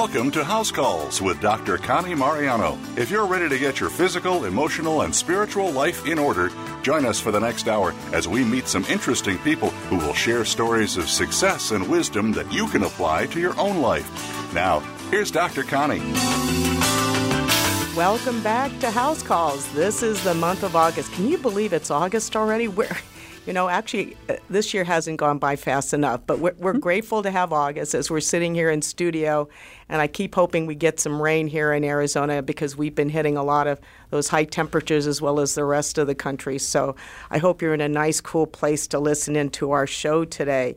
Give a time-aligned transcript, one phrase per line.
[0.00, 1.76] Welcome to House Calls with Dr.
[1.76, 2.78] Connie Mariano.
[2.96, 7.20] If you're ready to get your physical, emotional, and spiritual life in order, join us
[7.20, 11.10] for the next hour as we meet some interesting people who will share stories of
[11.10, 14.08] success and wisdom that you can apply to your own life.
[14.54, 15.64] Now, here's Dr.
[15.64, 16.00] Connie.
[17.94, 19.70] Welcome back to House Calls.
[19.74, 21.12] This is the month of August.
[21.12, 22.68] Can you believe it's August already?
[22.68, 22.96] Where
[23.50, 26.78] you know, actually, uh, this year hasn't gone by fast enough, but we're, we're mm-hmm.
[26.78, 29.48] grateful to have August as we're sitting here in studio.
[29.88, 33.36] And I keep hoping we get some rain here in Arizona because we've been hitting
[33.36, 33.80] a lot of
[34.10, 36.58] those high temperatures as well as the rest of the country.
[36.58, 36.94] So
[37.28, 40.76] I hope you're in a nice, cool place to listen into our show today.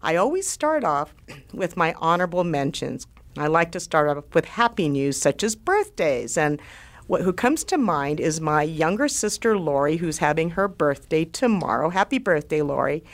[0.00, 1.12] I always start off
[1.52, 3.08] with my honorable mentions.
[3.36, 6.38] I like to start off with happy news such as birthdays.
[6.38, 6.62] And
[7.06, 11.90] what, who comes to mind is my younger sister, Lori, who's having her birthday tomorrow.
[11.90, 13.04] Happy birthday, Lori.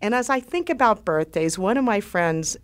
[0.00, 2.56] And as I think about birthdays, one of my friends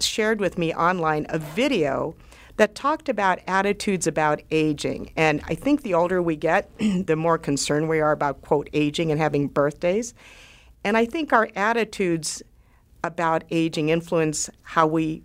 [0.00, 2.14] shared with me online a video
[2.56, 5.10] that talked about attitudes about aging.
[5.16, 9.10] And I think the older we get, the more concerned we are about, quote, aging
[9.10, 10.14] and having birthdays.
[10.84, 12.42] And I think our attitudes
[13.04, 15.22] about aging influence how we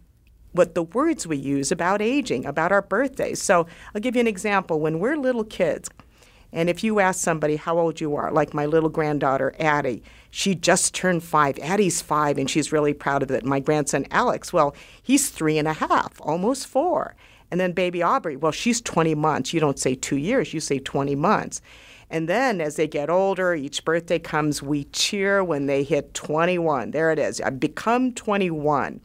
[0.52, 3.42] what the words we use about aging, about our birthdays.
[3.42, 4.80] So I'll give you an example.
[4.80, 5.90] When we're little kids,
[6.54, 10.56] and if you ask somebody how old you are, like my little granddaughter, Addie, she
[10.56, 11.60] just turned five.
[11.60, 13.44] Addie's five, and she's really proud of it.
[13.44, 17.16] My grandson, Alex, well, he's three and a half, almost four.
[17.52, 19.54] And then baby Aubrey, well, she's 20 months.
[19.54, 21.62] You don't say two years, you say 20 months.
[22.10, 26.92] And then as they get older, each birthday comes, we cheer when they hit 21.
[26.92, 27.42] There it is.
[27.42, 29.02] I've become 21.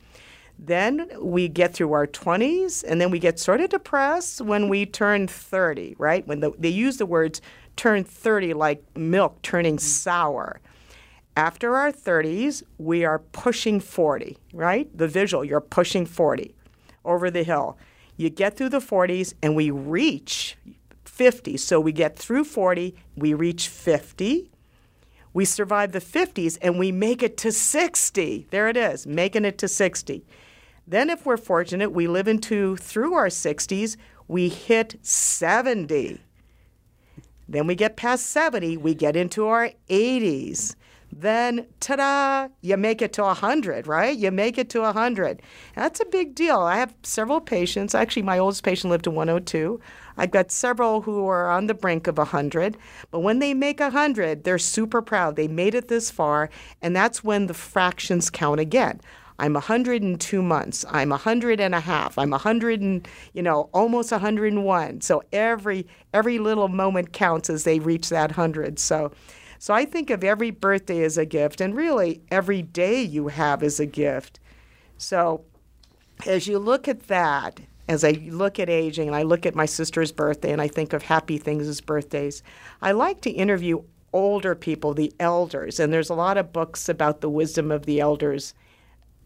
[0.64, 4.86] Then we get through our 20s, and then we get sort of depressed when we
[4.86, 6.24] turn 30, right?
[6.28, 7.40] When the, they use the words
[7.74, 9.80] turn 30 like milk turning mm.
[9.80, 10.60] sour.
[11.36, 14.96] After our 30s, we are pushing 40, right?
[14.96, 16.54] The visual, you're pushing 40
[17.04, 17.76] over the hill.
[18.16, 20.56] You get through the 40s, and we reach
[21.04, 21.56] 50.
[21.56, 24.48] So we get through 40, we reach 50.
[25.34, 28.46] We survive the 50s, and we make it to 60.
[28.50, 30.24] There it is, making it to 60.
[30.86, 33.96] Then, if we're fortunate, we live into through our 60s,
[34.28, 36.20] we hit 70.
[37.48, 40.74] Then we get past 70, we get into our 80s.
[41.14, 44.16] Then, ta da, you make it to 100, right?
[44.16, 45.42] You make it to 100.
[45.76, 46.60] That's a big deal.
[46.60, 47.94] I have several patients.
[47.94, 49.78] Actually, my oldest patient lived to 102.
[50.16, 52.78] I've got several who are on the brink of 100.
[53.10, 55.36] But when they make 100, they're super proud.
[55.36, 56.48] They made it this far,
[56.80, 58.98] and that's when the fractions count again.
[59.38, 60.84] I'm 102 months.
[60.90, 62.18] I'm 100 and a half.
[62.18, 65.00] I'm 100 and, you know, almost 101.
[65.00, 68.78] So every every little moment counts as they reach that 100.
[68.78, 69.12] So
[69.58, 73.62] so I think of every birthday as a gift and really every day you have
[73.62, 74.40] is a gift.
[74.98, 75.44] So
[76.26, 79.66] as you look at that, as I look at aging and I look at my
[79.66, 82.42] sister's birthday and I think of happy things as birthdays,
[82.80, 83.82] I like to interview
[84.12, 88.00] older people, the elders, and there's a lot of books about the wisdom of the
[88.00, 88.54] elders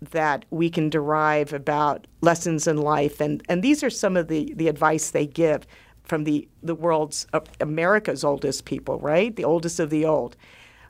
[0.01, 3.21] that we can derive about lessons in life.
[3.21, 5.67] And, and these are some of the, the advice they give
[6.05, 9.35] from the, the world's, uh, America's oldest people, right?
[9.35, 10.37] The oldest of the old.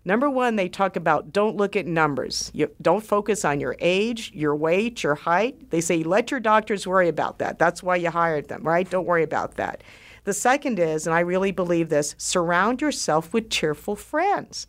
[0.04, 2.50] Number one, they talk about don't look at numbers.
[2.54, 5.70] You, don't focus on your age, your weight, your height.
[5.70, 7.58] They say let your doctors worry about that.
[7.58, 8.88] That's why you hired them, right?
[8.88, 9.82] Don't worry about that.
[10.22, 14.68] The second is, and I really believe this, surround yourself with cheerful friends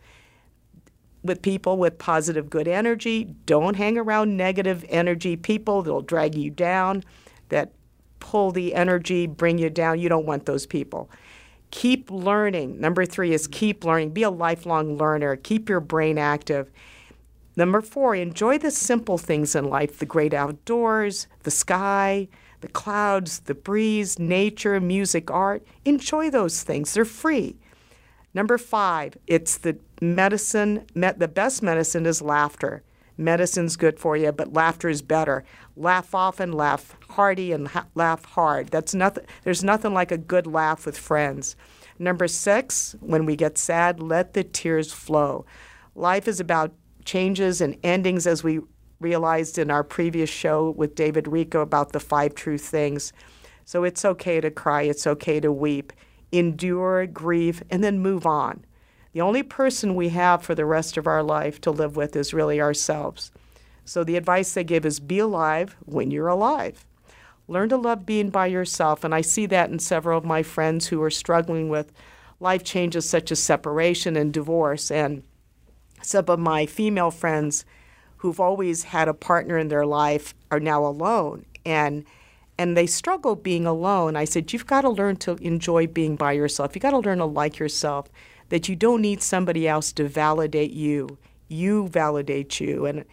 [1.23, 3.35] with people with positive, good energy.
[3.45, 7.03] Don't hang around negative energy people that'll drag you down,
[7.49, 7.73] that
[8.19, 9.99] pull the energy, bring you down.
[9.99, 11.09] You don't want those people.
[11.71, 12.79] Keep learning.
[12.79, 14.11] Number three is keep learning.
[14.11, 15.35] Be a lifelong learner.
[15.35, 16.71] Keep your brain active.
[17.57, 22.27] Number four, enjoy the simple things in life the great outdoors, the sky,
[22.61, 25.65] the clouds, the breeze, nature, music, art.
[25.83, 26.93] Enjoy those things.
[26.93, 27.57] They're free.
[28.33, 32.83] Number five, it's the medicine, the best medicine is laughter.
[33.17, 35.43] Medicine's good for you, but laughter is better.
[35.75, 38.67] Laugh often, laugh hearty, and ha- laugh hard.
[38.67, 39.25] That's nothing.
[39.43, 41.55] There's nothing like a good laugh with friends.
[41.97, 45.45] Number six, when we get sad, let the tears flow.
[45.95, 46.73] Life is about
[47.05, 48.59] changes and endings, as we
[48.99, 53.13] realized in our previous show with David Richo about the five true things.
[53.65, 54.83] So it's okay to cry.
[54.83, 55.91] It's okay to weep.
[56.31, 58.63] Endure, grieve, and then move on.
[59.17, 62.35] The only person we have for the rest of our life to live with is
[62.35, 63.31] really ourselves.
[63.83, 66.85] So the advice they give is be alive when you're alive.
[67.47, 69.03] Learn to love being by yourself.
[69.03, 71.91] And I see that in several of my friends who are struggling with
[72.39, 74.91] life changes such as separation and divorce.
[74.91, 75.23] And
[76.03, 77.65] some of my female friends
[78.17, 81.47] who've always had a partner in their life are now alone.
[81.65, 82.05] And
[82.59, 84.15] and they struggle being alone.
[84.15, 86.75] I said, You've got to learn to enjoy being by yourself.
[86.75, 88.09] You've got to learn to like yourself,
[88.49, 91.17] that you don't need somebody else to validate you.
[91.47, 92.85] You validate you.
[92.85, 93.05] And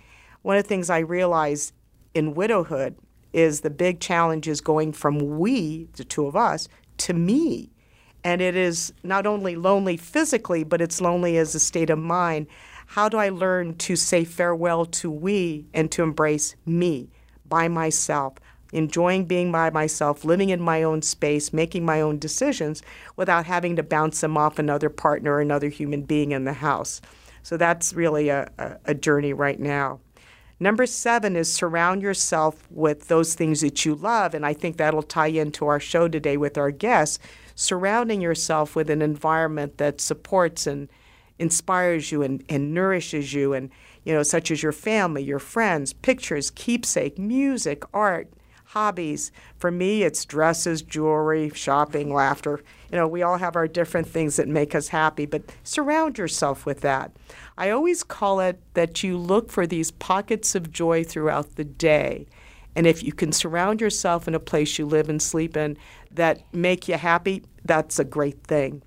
[0.42, 1.72] one of the things I realized
[2.14, 2.96] in widowhood
[3.32, 7.70] is the big challenge is going from we, the two of us, to me.
[8.22, 12.46] And it is not only lonely physically, but it's lonely as a state of mind.
[12.86, 17.10] How do I learn to say farewell to we and to embrace me
[17.46, 18.34] by myself?
[18.74, 22.82] Enjoying being by myself, living in my own space, making my own decisions
[23.16, 27.00] without having to bounce them off another partner or another human being in the house.
[27.42, 30.00] So that's really a, a, a journey right now.
[30.60, 34.34] Number seven is surround yourself with those things that you love.
[34.34, 37.18] And I think that'll tie into our show today with our guests.
[37.54, 40.88] Surrounding yourself with an environment that supports and
[41.38, 43.70] inspires you and, and nourishes you, and
[44.04, 48.32] you know, such as your family, your friends, pictures, keepsake, music, art,
[48.74, 49.30] hobbies.
[49.56, 52.60] For me, it's dresses, jewelry, shopping, laughter.
[52.90, 56.66] You know, we all have our different things that make us happy, but surround yourself
[56.66, 57.12] with that.
[57.56, 62.26] I always call it that you look for these pockets of joy throughout the day.
[62.74, 65.76] And if you can surround yourself in a place you live and sleep in
[66.10, 68.82] that make you happy, that's a great thing.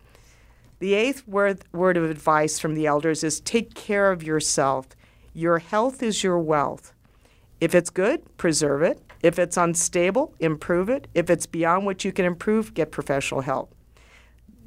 [0.80, 4.90] The eighth word, word of advice from the elders is take care of yourself.
[5.34, 6.92] Your health is your wealth.
[7.62, 9.02] If it's good, preserve it.
[9.22, 11.08] If it's unstable, improve it.
[11.14, 13.74] If it's beyond what you can improve, get professional help.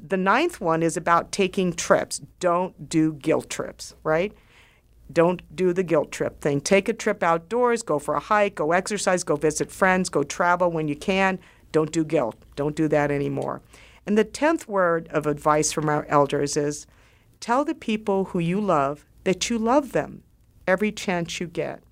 [0.05, 2.19] The ninth one is about taking trips.
[2.39, 4.33] Don't do guilt trips, right?
[5.11, 6.61] Don't do the guilt trip thing.
[6.61, 10.71] Take a trip outdoors, go for a hike, go exercise, go visit friends, go travel
[10.71, 11.39] when you can.
[11.71, 12.35] Don't do guilt.
[12.55, 13.61] Don't do that anymore.
[14.05, 16.87] And the tenth word of advice from our elders is
[17.39, 20.23] tell the people who you love that you love them
[20.67, 21.83] every chance you get.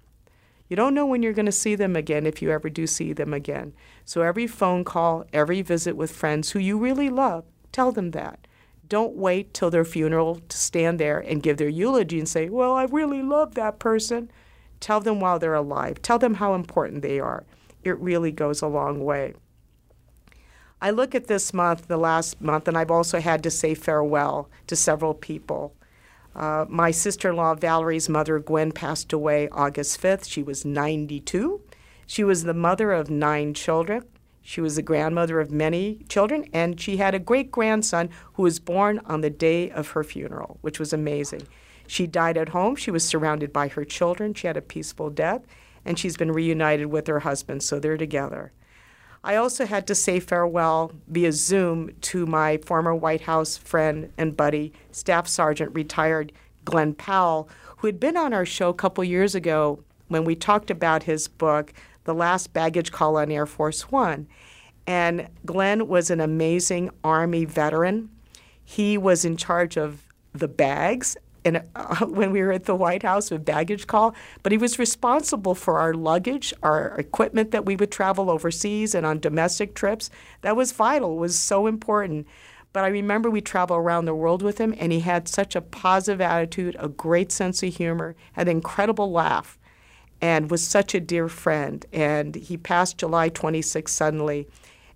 [0.70, 3.12] You don't know when you're going to see them again if you ever do see
[3.12, 3.74] them again.
[4.06, 8.48] So every phone call, every visit with friends who you really love, tell them that.
[8.88, 12.74] Don't wait till their funeral to stand there and give their eulogy and say, Well,
[12.74, 14.32] I really love that person.
[14.80, 16.02] Tell them while they're alive.
[16.02, 17.46] Tell them how important they are.
[17.84, 19.34] It really goes a long way.
[20.82, 24.50] I look at this month, the last month, and I've also had to say farewell
[24.68, 25.76] to several people.
[26.40, 30.26] Uh, my sister in law, Valerie's mother, Gwen, passed away August 5th.
[30.26, 31.62] She was 92.
[32.08, 34.06] She was the mother of nine children.
[34.42, 38.58] She was the grandmother of many children, and she had a great grandson who was
[38.58, 41.46] born on the day of her funeral, which was amazing.
[41.88, 42.78] She died at home.
[42.78, 44.34] She was surrounded by her children.
[44.34, 45.42] She had a peaceful death,
[45.84, 48.54] and she's been reunited with her husband, so they're together.
[49.24, 54.38] I also had to say farewell via Zoom to my former White House friend and
[54.38, 56.32] buddy, Staff Sergeant retired
[56.64, 60.72] Glenn Powell, who had been on our show a couple years ago when we talked
[60.72, 61.74] about his book,
[62.06, 64.28] The Last Baggage Call on Air Force One.
[64.88, 68.10] And Glenn was an amazing Army veteran.
[68.64, 73.04] He was in charge of the bags in, uh, when we were at the White
[73.04, 77.76] House with baggage call, but he was responsible for our luggage, our equipment that we
[77.76, 80.10] would travel overseas and on domestic trips.
[80.42, 82.28] That was vital, was so important.
[82.72, 85.62] But I remember we traveled around the world with him, and he had such a
[85.62, 89.58] positive attitude, a great sense of humor, had an incredible laugh,
[90.22, 91.86] and was such a dear friend.
[91.92, 94.48] And he passed July 26 suddenly.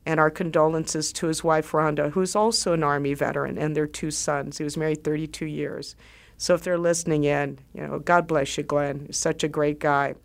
[0.05, 4.11] And our condolences to his wife, Rhonda, who's also an Army veteran, and their two
[4.11, 4.57] sons.
[4.57, 5.95] He was married 32 years.
[6.37, 9.01] So if they're listening in, you know, God bless you, Glenn.
[9.05, 10.15] You're such a great guy.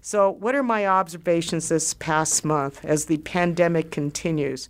[0.00, 4.68] So, what are my observations this past month as the pandemic continues?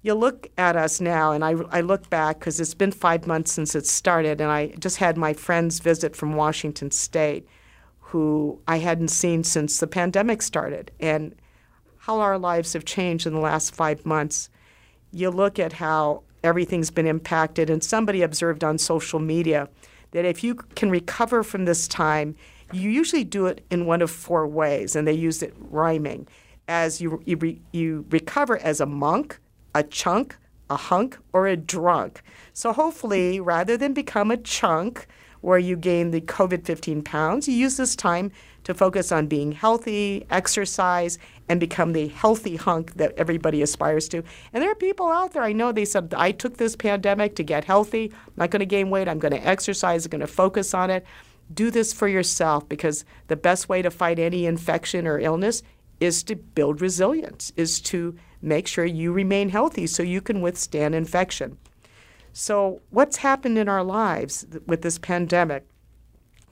[0.00, 3.52] You look at us now, and I, I look back because it's been five months
[3.52, 7.46] since it started, and I just had my friends visit from Washington State
[8.10, 11.34] who I hadn't seen since the pandemic started, and
[11.98, 14.48] how our lives have changed in the last five months.
[15.10, 17.68] You look at how everything's been impacted.
[17.68, 19.68] And somebody observed on social media
[20.12, 22.36] that if you can recover from this time,
[22.72, 26.26] you usually do it in one of four ways, and they use it rhyming.
[26.68, 29.38] As you, you, re, you recover as a monk,
[29.74, 30.36] a chunk,
[30.68, 32.22] a hunk, or a drunk.
[32.52, 35.06] So hopefully, rather than become a chunk
[35.42, 38.32] where you gain the COVID 15 pounds, you use this time
[38.66, 41.18] to focus on being healthy, exercise,
[41.48, 44.24] and become the healthy hunk that everybody aspires to.
[44.52, 47.44] And there are people out there, I know they said, I took this pandemic to
[47.44, 48.12] get healthy.
[48.26, 49.06] I'm not going to gain weight.
[49.06, 50.04] I'm going to exercise.
[50.04, 51.06] I'm going to focus on it.
[51.54, 55.62] Do this for yourself because the best way to fight any infection or illness
[56.00, 60.96] is to build resilience, is to make sure you remain healthy so you can withstand
[60.96, 61.56] infection.
[62.32, 65.64] So, what's happened in our lives with this pandemic?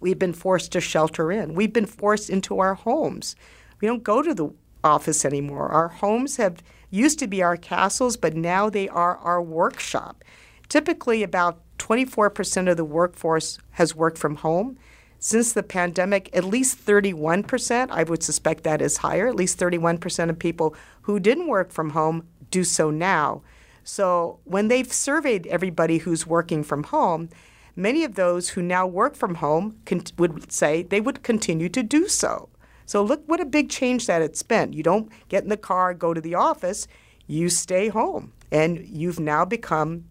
[0.00, 1.54] We've been forced to shelter in.
[1.54, 3.36] We've been forced into our homes.
[3.80, 4.50] We don't go to the
[4.82, 5.68] office anymore.
[5.68, 10.22] Our homes have used to be our castles, but now they are our workshop.
[10.68, 14.78] Typically, about 24% of the workforce has worked from home.
[15.18, 20.28] Since the pandemic, at least 31%, I would suspect that is higher, at least 31%
[20.28, 23.42] of people who didn't work from home do so now.
[23.84, 27.28] So when they've surveyed everybody who's working from home,
[27.76, 29.78] many of those who now work from home
[30.18, 32.48] would say they would continue to do so.
[32.86, 34.72] So look what a big change that it's been.
[34.72, 36.86] You don't get in the car, go to the office,
[37.26, 38.32] you stay home.
[38.52, 40.04] And you've now become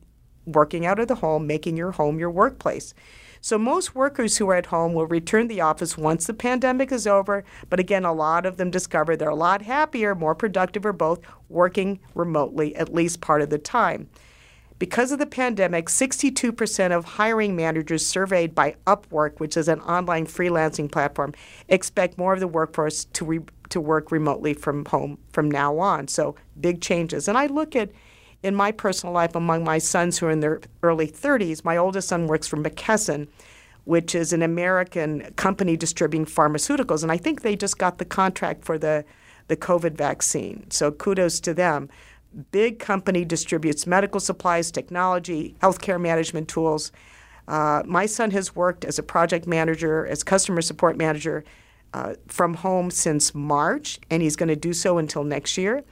[0.46, 2.93] working out of the home, making your home your workplace.
[3.39, 6.91] So most workers who are at home will return to the office once the pandemic
[6.93, 10.86] is over, but again a lot of them discover they're a lot happier, more productive
[10.86, 14.10] or both working remotely at least part of the time.
[14.84, 20.25] Because of the pandemic, 62% of hiring managers surveyed by Upwork, which is an online
[20.25, 21.34] freelancing platform,
[21.70, 26.10] expect more of the workforce to, re- to work remotely from home from now on.
[26.10, 27.30] So, big changes.
[27.30, 27.92] And I look at
[28.44, 32.10] in my personal life among my sons who are in their early 30s, my oldest
[32.10, 33.30] son works for McKesson,
[33.86, 37.04] which is an American company distributing pharmaceuticals.
[37.04, 39.06] And I think they just got the contract for the,
[39.48, 40.70] the COVID vaccine.
[40.72, 41.88] So kudos to them
[42.52, 46.92] big company distributes medical supplies, technology, healthcare management tools.
[47.48, 51.44] Uh, my son has worked as a project manager, as customer support manager
[51.94, 55.84] uh, from home since March, and he's going to do so until next year.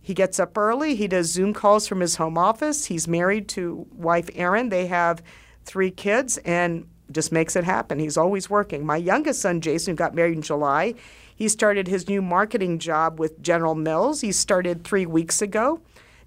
[0.00, 0.94] He gets up early.
[0.94, 2.86] He does Zoom calls from his home office.
[2.86, 4.68] He's married to wife Erin.
[4.68, 5.22] They have
[5.64, 7.98] three kids and just makes it happen.
[7.98, 8.84] He's always working.
[8.84, 10.94] My youngest son, Jason, who got married in July,
[11.34, 14.20] he started his new marketing job with General Mills.
[14.20, 15.80] He started three weeks ago.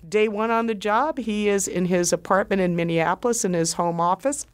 [0.07, 3.99] Day one on the job, he is in his apartment in Minneapolis in his home
[3.99, 4.45] office.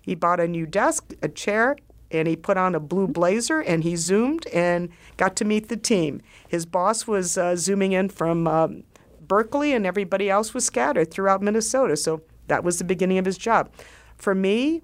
[0.00, 1.76] He bought a new desk, a chair,
[2.10, 5.76] and he put on a blue blazer and he zoomed and got to meet the
[5.76, 6.22] team.
[6.48, 8.84] His boss was uh, zooming in from um,
[9.20, 11.96] Berkeley, and everybody else was scattered throughout Minnesota.
[11.96, 13.70] So that was the beginning of his job.
[14.16, 14.82] For me,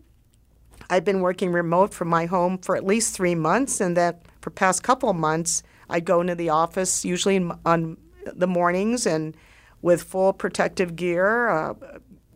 [0.91, 4.51] I've been working remote from my home for at least three months, and that for
[4.51, 7.97] past couple of months, I go into the office usually in, on
[8.35, 9.37] the mornings and
[9.81, 11.75] with full protective gear uh,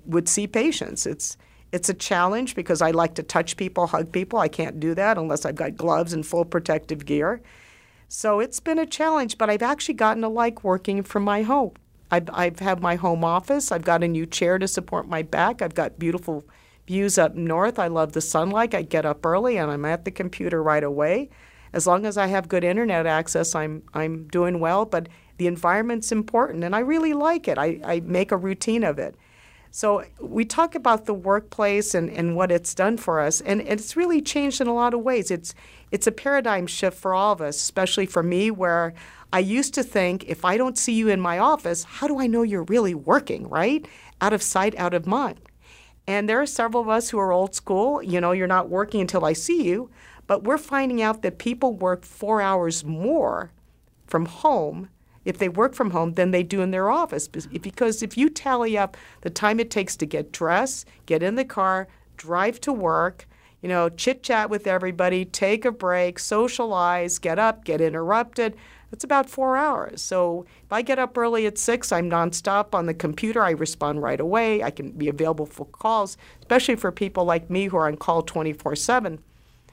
[0.06, 1.04] would see patients.
[1.04, 1.36] It's
[1.72, 4.38] it's a challenge because I like to touch people, hug people.
[4.38, 7.42] I can't do that unless I've got gloves and full protective gear.
[8.08, 11.72] So it's been a challenge, but I've actually gotten to like working from my home.
[12.08, 13.72] I've, I've had my home office.
[13.72, 15.60] I've got a new chair to support my back.
[15.60, 16.44] I've got beautiful
[16.86, 17.80] views up north.
[17.80, 18.72] I love the sunlight.
[18.72, 21.30] I get up early and I'm at the computer right away
[21.76, 24.86] as long as I have good internet access, I'm I'm doing well.
[24.86, 27.58] But the environment's important, and I really like it.
[27.58, 29.14] I, I make a routine of it.
[29.70, 33.94] So we talk about the workplace and, and what it's done for us, and it's
[33.94, 35.30] really changed in a lot of ways.
[35.30, 35.54] It's
[35.92, 38.94] it's a paradigm shift for all of us, especially for me, where
[39.30, 42.26] I used to think if I don't see you in my office, how do I
[42.26, 43.86] know you're really working, right?
[44.22, 45.40] Out of sight, out of mind.
[46.06, 48.02] And there are several of us who are old school.
[48.02, 49.90] You know, you're not working until I see you.
[50.26, 53.52] But we're finding out that people work four hours more
[54.06, 54.88] from home
[55.24, 57.26] if they work from home than they do in their office.
[57.28, 61.44] Because if you tally up the time it takes to get dressed, get in the
[61.44, 63.26] car, drive to work,
[63.60, 68.56] you know, chit chat with everybody, take a break, socialize, get up, get interrupted.
[68.92, 70.00] It's about four hours.
[70.00, 73.42] So if I get up early at six, I'm nonstop on the computer.
[73.42, 74.62] I respond right away.
[74.62, 78.22] I can be available for calls, especially for people like me who are on call
[78.22, 79.18] 24 7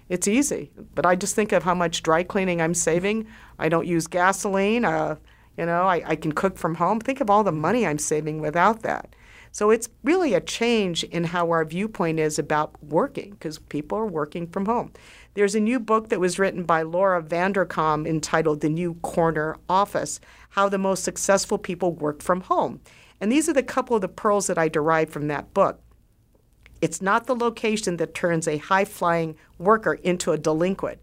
[0.10, 0.72] it's easy.
[0.96, 3.28] But I just think of how much dry cleaning I'm saving.
[3.60, 4.86] I don't use gasoline.
[4.86, 5.16] Uh,
[5.58, 7.00] you know, I, I can cook from home.
[7.00, 9.16] Think of all the money I'm saving without that.
[9.52, 14.08] So it's really a change in how our viewpoint is about working because people are
[14.08, 14.92] working from home.
[15.36, 20.20] There's a new book that was written by Laura Vanderkam entitled The New Corner Office
[20.50, 22.82] How the Most Successful People Work from Home.
[23.22, 25.80] And these are the couple of the pearls that I derived from that book.
[26.84, 31.00] It's not the location that turns a high flying worker into a delinquent.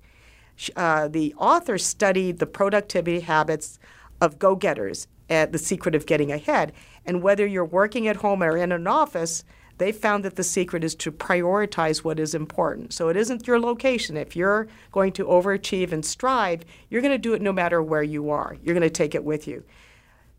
[0.77, 3.79] Uh, the author studied the productivity habits
[4.21, 6.75] of go getters at the secret of getting ahead.
[7.07, 9.43] And whether you're working at home or in an office,
[9.79, 12.93] they found that the secret is to prioritize what is important.
[12.93, 14.19] So it isn't your location.
[14.19, 18.03] If you're going to overachieve and strive, you're going to do it no matter where
[18.03, 18.59] you are.
[18.63, 19.65] You're going to take it with you.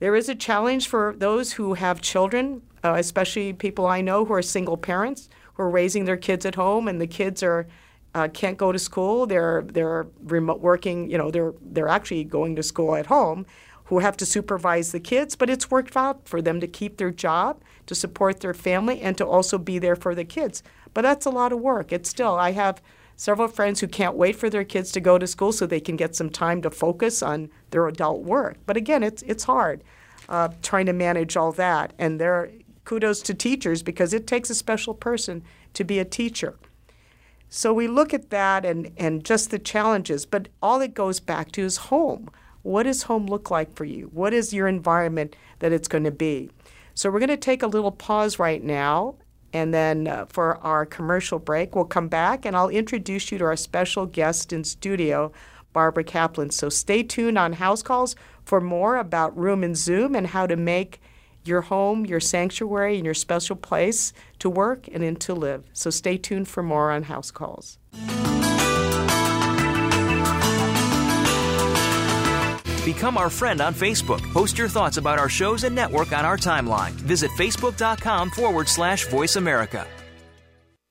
[0.02, 4.34] There is a challenge for those who have children, uh, especially people I know who
[4.34, 7.68] are single parents who are raising their kids at home, and the kids are
[8.16, 9.28] uh, can't go to school.
[9.28, 11.12] They're they're remote working.
[11.12, 13.46] You know, they're they're actually going to school at home,
[13.86, 15.36] who have to supervise the kids.
[15.36, 19.16] But it's worked out for them to keep their job, to support their family, and
[19.20, 20.64] to also be there for the kids.
[20.96, 21.92] But that's a lot of work.
[21.92, 22.82] It's still I have
[23.22, 25.96] several friends who can't wait for their kids to go to school so they can
[25.96, 28.58] get some time to focus on their adult work.
[28.66, 29.84] But again, it's it's hard
[30.28, 31.94] uh, trying to manage all that.
[32.00, 32.50] And there, are,
[32.84, 35.44] kudos to teachers because it takes a special person
[35.76, 36.58] to be a teacher.
[37.48, 41.52] So we look at that and, and just the challenges, but all it goes back
[41.52, 42.28] to is home.
[42.64, 44.10] What does home look like for you?
[44.14, 46.50] What is your environment that it's going to be?
[46.96, 49.16] So we're going to take a little pause right now,
[49.54, 53.46] and then uh, for our commercial break, we'll come back and I'll introduce you to
[53.46, 55.32] our special guest in studio,
[55.74, 56.52] Barbara Kaplan.
[56.52, 58.16] So stay tuned on House Calls
[58.46, 61.02] for more about Room and Zoom and how to make
[61.44, 65.66] your home, your sanctuary, and your special place to work and in to live.
[65.74, 67.78] So stay tuned for more on House Calls.
[72.84, 74.22] Become our friend on Facebook.
[74.34, 76.92] Post your thoughts about our shows and network on our timeline.
[76.92, 79.86] Visit facebook.com forward slash voice America.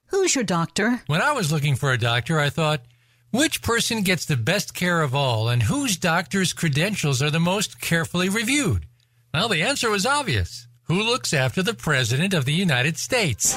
[0.07, 1.03] Who's your doctor?
[1.07, 2.83] When I was looking for a doctor, I thought,
[3.31, 7.81] which person gets the best care of all and whose doctor's credentials are the most
[7.81, 8.87] carefully reviewed?
[9.33, 10.67] Well, the answer was obvious.
[10.85, 13.57] Who looks after the President of the United States?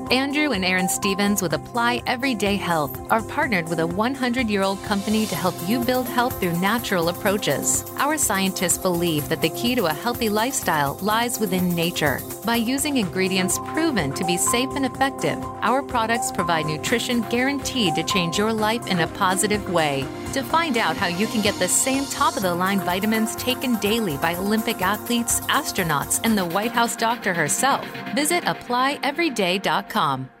[0.11, 4.83] Andrew and Aaron Stevens with Apply Everyday Health are partnered with a 100 year old
[4.83, 7.85] company to help you build health through natural approaches.
[7.95, 12.19] Our scientists believe that the key to a healthy lifestyle lies within nature.
[12.43, 18.03] By using ingredients proven to be safe and effective, our products provide nutrition guaranteed to
[18.03, 20.05] change your life in a positive way.
[20.33, 23.75] To find out how you can get the same top of the line vitamins taken
[23.79, 30.40] daily by Olympic athletes, astronauts, and the White House doctor herself, visit applyeveryday.com com.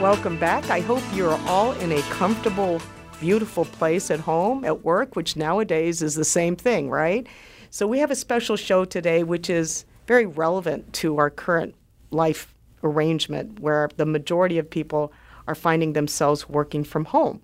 [0.00, 0.68] Welcome back.
[0.68, 2.82] I hope you're all in a comfortable,
[3.18, 7.26] beautiful place at home, at work, which nowadays is the same thing, right?
[7.70, 11.74] So, we have a special show today which is very relevant to our current
[12.10, 12.54] life
[12.84, 15.14] arrangement where the majority of people
[15.48, 17.40] are finding themselves working from home.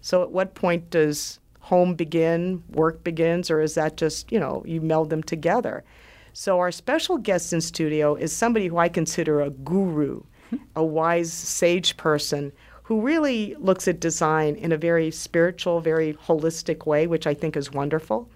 [0.00, 4.62] So, at what point does home begin, work begins, or is that just, you know,
[4.64, 5.82] you meld them together?
[6.32, 10.22] So, our special guest in studio is somebody who I consider a guru
[10.76, 12.52] a wise sage person
[12.84, 17.56] who really looks at design in a very spiritual, very holistic way, which I think
[17.56, 18.28] is wonderful.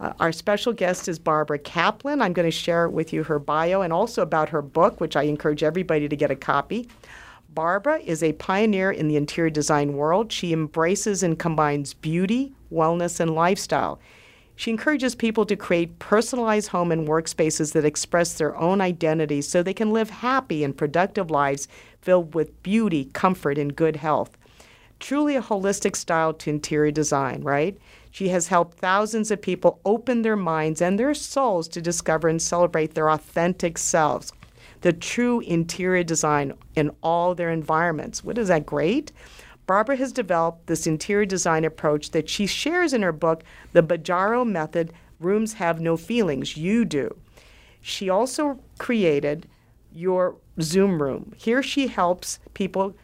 [0.00, 2.20] Uh, our special guest is Barbara Kaplan.
[2.20, 5.22] I'm going to share with you her bio and also about her book, which I
[5.22, 6.88] encourage everybody to get a copy.
[7.50, 10.32] Barbara is a pioneer in the interior design world.
[10.32, 14.00] She embraces and combines beauty, wellness, and lifestyle.
[14.56, 19.62] She encourages people to create personalized home and workspaces that express their own identity so
[19.62, 21.66] they can live happy and productive lives
[22.00, 24.36] filled with beauty, comfort, and good health.
[25.00, 27.76] Truly a holistic style to interior design, right?
[28.12, 32.40] She has helped thousands of people open their minds and their souls to discover and
[32.40, 34.32] celebrate their authentic selves.
[34.84, 38.22] the true interior design in all their environments.
[38.22, 39.12] What is that great?
[39.66, 44.46] Barbara has developed this interior design approach that she shares in her book, The Bajaro
[44.46, 47.16] Method Rooms Have No Feelings, You Do.
[47.80, 49.48] She also created
[49.92, 51.32] your Zoom room.
[51.36, 52.94] Here she helps people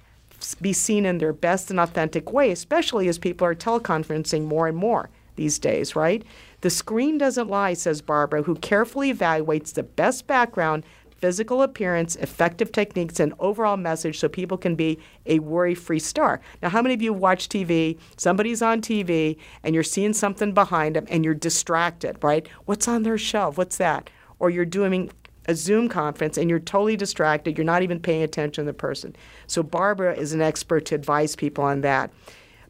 [0.60, 4.76] be seen in their best and authentic way, especially as people are teleconferencing more and
[4.76, 6.22] more these days, right?
[6.62, 10.84] The screen doesn't lie, says Barbara, who carefully evaluates the best background,
[11.20, 16.40] physical appearance, effective techniques, and overall message so people can be a worry free star.
[16.62, 17.98] Now, how many of you watch TV?
[18.16, 22.48] Somebody's on TV and you're seeing something behind them and you're distracted, right?
[22.64, 23.58] What's on their shelf?
[23.58, 24.10] What's that?
[24.38, 25.10] Or you're doing
[25.46, 27.58] a Zoom conference and you're totally distracted.
[27.58, 29.14] You're not even paying attention to the person.
[29.46, 32.10] So, Barbara is an expert to advise people on that.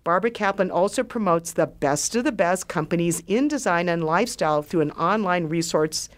[0.02, 4.80] Barbara Kaplan also promotes the best of the best companies in design and lifestyle through
[4.80, 6.08] an online resource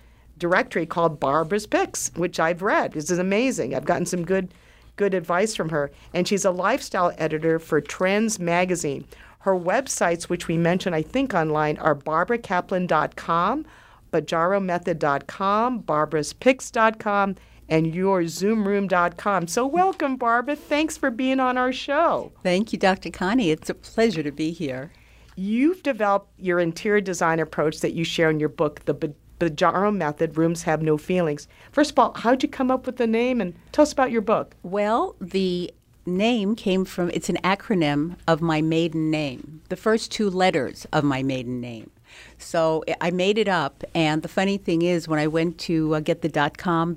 [0.43, 2.93] directory called Barbara's Picks, which I've read.
[2.93, 3.75] This is amazing.
[3.75, 4.53] I've gotten some good
[4.97, 5.91] good advice from her.
[6.13, 9.07] And she's a lifestyle editor for Trends magazine.
[9.41, 13.67] Her websites, which we mentioned, I think, online, are barbarakaplan.com,
[14.13, 17.37] bajaromethod.com, barbaraspicks.com,
[17.69, 19.49] and yourzoomroom.com.
[19.49, 20.57] So, welcome, Barbara.
[20.57, 22.33] Thanks for being on our show.
[22.43, 23.11] Thank you, Dr.
[23.11, 23.51] Connie.
[23.51, 24.93] It's a pleasure to be here.
[25.35, 30.39] You've developed your interior design approach that you share in your book, The Bajaro Method
[30.39, 31.49] Rooms Have No Feelings.
[31.73, 33.41] First of all, how'd you come up with the name?
[33.41, 34.55] And tell us about your book.
[34.63, 35.75] Well, the
[36.07, 41.03] name came from, it's an acronym of my maiden name, the first two letters of
[41.03, 41.91] my maiden name.
[42.39, 43.83] So I made it up.
[43.95, 46.95] And the funny thing is, when I went to uh, get the dot .com,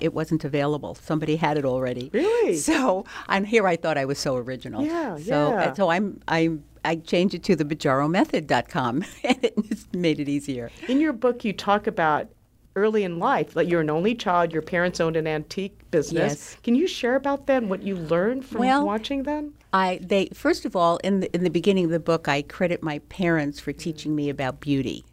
[0.00, 0.94] it wasn't available.
[0.94, 2.10] Somebody had it already.
[2.12, 2.56] Really?
[2.64, 4.84] So and here I thought I was so original.
[4.84, 5.72] Yeah, so, yeah.
[5.72, 10.70] So I'm I'm I changed it to the BajaroMethod.com, and it made it easier.
[10.88, 12.28] In your book, you talk about
[12.76, 16.32] early in life, like you're an only child, your parents owned an antique business.
[16.32, 16.56] Yes.
[16.62, 19.54] Can you share about that and what you learned from Well, watching them?
[19.72, 22.82] I they first of all in the in the beginning of the book I credit
[22.82, 25.04] my parents for teaching me about beauty.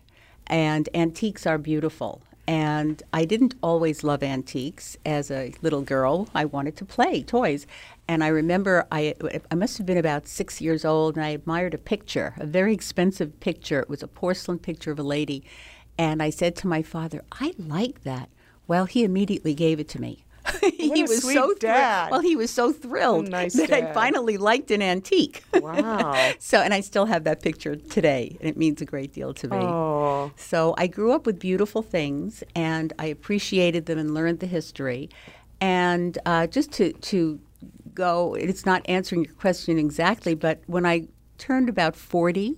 [0.48, 2.22] And antiques are beautiful.
[2.52, 4.98] And I didn't always love antiques.
[5.06, 7.66] As a little girl, I wanted to play toys.
[8.10, 9.16] And I remember I,
[9.50, 12.74] I must have been about six years old, and I admired a picture, a very
[12.74, 13.80] expensive picture.
[13.80, 15.46] It was a porcelain picture of a lady.
[15.98, 18.28] And I said to my father, I like that.
[18.68, 20.26] Well, he immediately gave it to me.
[20.78, 21.60] he was so thrilled.
[21.60, 22.12] dad.
[22.12, 25.44] Well, he was so thrilled nice that I finally liked an antique.
[25.54, 26.32] Wow.
[26.40, 29.48] so, and I still have that picture today, and it means a great deal to
[29.48, 29.58] me.
[29.58, 30.32] Oh.
[30.36, 35.10] So, I grew up with beautiful things, and I appreciated them and learned the history.
[35.60, 37.40] And uh, just to to
[37.94, 42.58] go, it's not answering your question exactly, but when I turned about forty.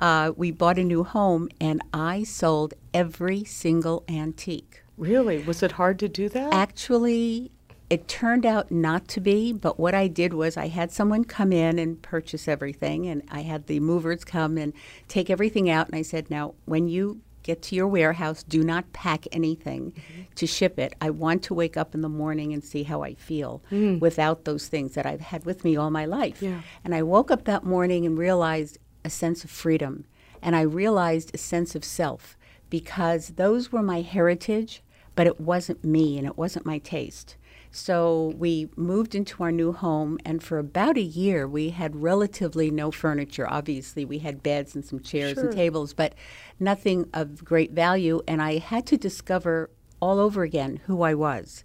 [0.00, 4.84] Uh, we bought a new home and I sold every single antique.
[4.98, 5.38] Really?
[5.44, 6.52] Was it hard to do that?
[6.52, 7.50] Actually,
[7.88, 11.52] it turned out not to be, but what I did was I had someone come
[11.52, 14.72] in and purchase everything, and I had the movers come and
[15.06, 15.86] take everything out.
[15.86, 20.22] And I said, Now, when you get to your warehouse, do not pack anything mm-hmm.
[20.34, 20.94] to ship it.
[21.00, 23.98] I want to wake up in the morning and see how I feel mm.
[24.00, 26.42] without those things that I've had with me all my life.
[26.42, 26.60] Yeah.
[26.84, 30.04] And I woke up that morning and realized a sense of freedom,
[30.42, 32.36] and I realized a sense of self
[32.68, 34.82] because those were my heritage,
[35.18, 37.34] but it wasn't me and it wasn't my taste.
[37.72, 42.70] So we moved into our new home, and for about a year, we had relatively
[42.70, 43.44] no furniture.
[43.50, 45.46] Obviously, we had beds and some chairs Sure.
[45.46, 46.14] and tables, but
[46.60, 48.22] nothing of great value.
[48.28, 51.64] And I had to discover all over again who I was.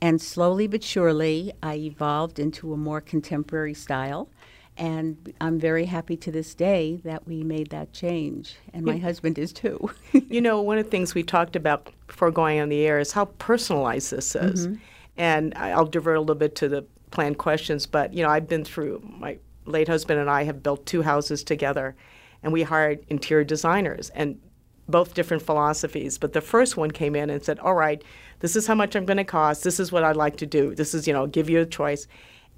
[0.00, 4.30] And slowly but surely, I evolved into a more contemporary style.
[4.76, 8.56] And I'm very happy to this day that we made that change.
[8.72, 9.90] And my husband is too.
[10.12, 13.12] you know, one of the things we talked about before going on the air is
[13.12, 14.66] how personalized this is.
[14.66, 14.82] Mm-hmm.
[15.18, 18.48] And I- I'll divert a little bit to the planned questions, but, you know, I've
[18.48, 21.94] been through, my late husband and I have built two houses together,
[22.42, 24.40] and we hired interior designers and
[24.88, 26.16] both different philosophies.
[26.18, 28.02] But the first one came in and said, all right,
[28.40, 29.62] this is how much I'm going to cost.
[29.62, 30.74] This is what I'd like to do.
[30.74, 32.08] This is, you know, give you a choice.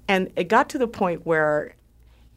[0.07, 1.75] And it got to the point where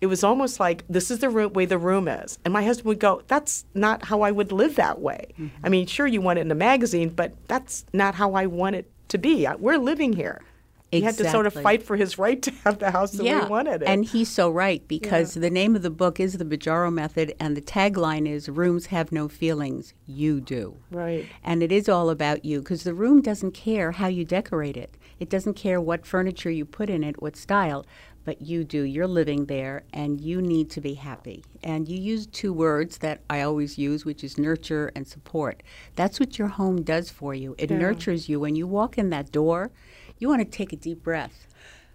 [0.01, 2.39] it was almost like this is the room, way the room is.
[2.45, 5.29] And my husband would go, That's not how I would live that way.
[5.39, 5.67] Mm-hmm.
[5.67, 8.77] I mean, sure, you want it in a magazine, but that's not how I want
[8.77, 9.49] it to be.
[9.59, 10.43] We're living here.
[10.91, 13.49] He had to sort of fight for his right to have the house that we
[13.49, 13.89] wanted it.
[13.89, 17.55] And he's so right because the name of the book is The Bajaro Method, and
[17.55, 20.79] the tagline is Rooms Have No Feelings, You Do.
[20.91, 21.27] Right.
[21.45, 24.97] And it is all about you because the room doesn't care how you decorate it.
[25.21, 27.85] It doesn't care what furniture you put in it, what style,
[28.29, 28.83] but you do.
[28.83, 31.43] You're living there and you need to be happy.
[31.63, 35.63] And you use two words that I always use, which is nurture and support.
[35.97, 37.55] That's what your home does for you.
[37.57, 37.79] It Yeah.
[37.79, 38.39] nurtures you.
[38.39, 39.71] When you walk in that door,
[40.19, 41.47] you want to take a deep breath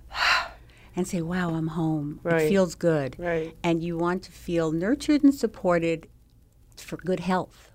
[0.96, 2.20] and say, Wow, I'm home.
[2.24, 2.42] Right.
[2.42, 3.16] It feels good.
[3.20, 3.56] Right.
[3.64, 6.08] And you want to feel nurtured and supported
[6.78, 7.70] for good health.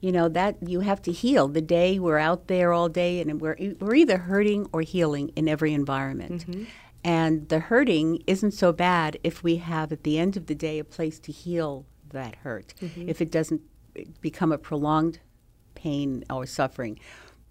[0.00, 1.46] You know that you have to heal.
[1.46, 5.46] The day we're out there all day, and we're we're either hurting or healing in
[5.46, 6.46] every environment.
[6.48, 6.64] Mm-hmm.
[7.02, 10.78] And the hurting isn't so bad if we have at the end of the day
[10.78, 12.74] a place to heal that hurt.
[12.80, 13.08] Mm-hmm.
[13.08, 13.62] If it doesn't
[13.96, 15.20] eh, become a prolonged
[15.74, 16.98] pain or suffering.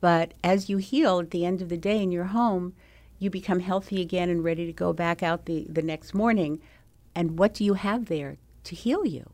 [0.01, 2.73] But as you heal at the end of the day in your home,
[3.17, 6.61] you become healthy again and ready to go back out the, the next morning.
[7.15, 9.31] And what do you have there to heal you?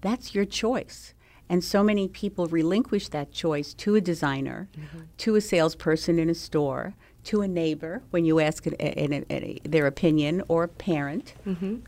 [0.00, 1.14] That's your choice.
[1.48, 5.04] And so many people relinquish that choice to a designer, mm-hmm.
[5.18, 9.34] to a salesperson in a store, to a neighbor when you ask a, a- a-
[9.34, 11.34] a- their opinion, or a parent.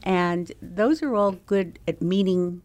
[0.03, 2.62] And those are all good at meeting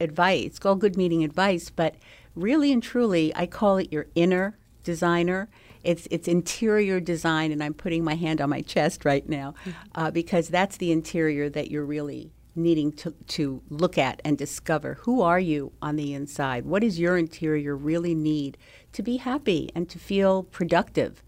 [0.00, 0.44] advice.
[0.46, 1.94] It's all good meeting advice, but
[2.34, 5.48] really and truly, I call it your inner designer.
[5.84, 9.54] It's it's interior design, and I'm putting my hand on my chest right now
[9.94, 14.94] uh, because that's the interior that you're really needing to to look at and discover.
[15.02, 16.66] Who are you on the inside?
[16.66, 18.56] What does your interior really need
[18.92, 21.22] to be happy and to feel productive,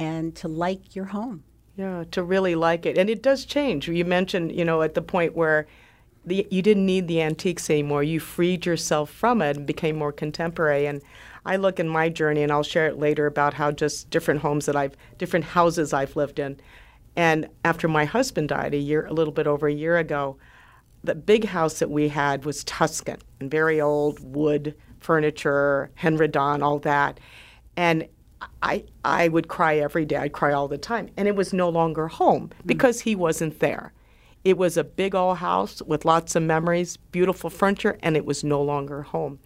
[0.00, 1.44] and to like your home?
[1.76, 2.96] Yeah, to really like it.
[2.96, 3.86] And it does change.
[3.86, 5.66] You mentioned, you know, at the point where
[6.24, 8.02] the, you didn't need the antiques anymore.
[8.02, 10.86] You freed yourself from it and became more contemporary.
[10.86, 11.02] And
[11.44, 14.66] I look in my journey, and I'll share it later about how just different homes
[14.66, 16.60] that I've, different houses I've lived in.
[17.16, 20.38] And after my husband died a year, a little bit over a year ago,
[21.04, 26.78] the big house that we had was Tuscan and very old wood furniture, Henredon, all
[26.80, 27.20] that.
[27.76, 28.06] And
[28.62, 30.16] I I would cry every day.
[30.16, 31.10] I'd cry all the time.
[31.16, 32.66] And it was no longer home mm.
[32.66, 33.92] because he wasn't there.
[34.42, 38.42] It was a big old house with lots of memories, beautiful furniture, and it was
[38.42, 39.38] no longer home.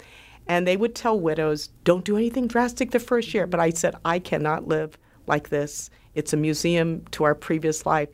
[0.47, 3.47] And they would tell widows, don't do anything drastic the first year.
[3.47, 5.91] But I said, I cannot live like this.
[6.15, 8.11] It's a museum to our previous life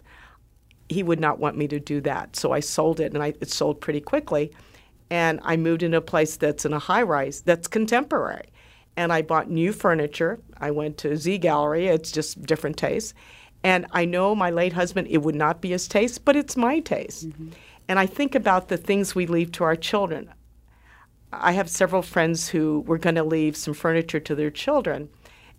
[0.91, 2.35] he would not want me to do that.
[2.35, 4.53] So I sold it, and I, it sold pretty quickly.
[5.09, 8.49] And I moved into a place that's in a high rise that's contemporary.
[9.01, 10.41] And I bought new furniture.
[10.59, 13.15] I went to Z Gallerie, it's just different tastes.
[13.65, 16.81] And I know my late husband, it would not be his taste, but it's my
[16.81, 17.31] taste.
[17.31, 17.49] Mm-hmm.
[17.89, 20.31] And I think about the things we leave to our children.
[21.33, 25.09] I have several friends who were going to leave some furniture to their children.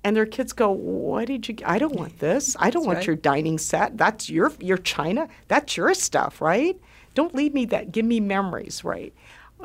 [0.04, 1.56] And their kids go, "What did you?
[1.66, 2.56] I don't want this.
[2.60, 3.08] I don't want right.
[3.08, 3.98] your dining set.
[3.98, 5.28] That's your your china.
[5.48, 6.80] That's your stuff, right?
[7.16, 7.92] Don't leave me that.
[7.92, 9.14] Give me memories, right?"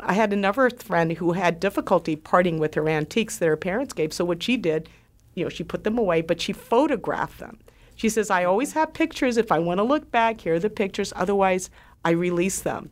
[0.00, 4.12] I had another friend who had difficulty parting with her antiques that her parents gave.
[4.12, 4.88] So what she did,
[5.34, 7.58] you know, she put them away, but she photographed them.
[7.94, 9.36] She says, "I always have pictures.
[9.36, 11.12] If I want to look back, here are the pictures.
[11.16, 11.70] Otherwise,
[12.04, 12.90] I release them."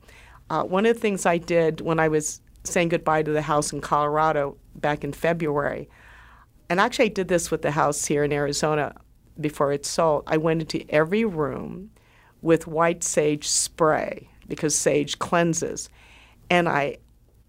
[0.50, 3.72] Uh, one of the things I did when I was saying goodbye to the house
[3.72, 5.88] in Colorado back in February
[6.68, 8.94] and actually I did this with the house here in Arizona
[9.40, 10.24] before it sold.
[10.26, 11.90] I went into every room
[12.42, 15.88] with white sage spray because sage cleanses,
[16.50, 16.98] and I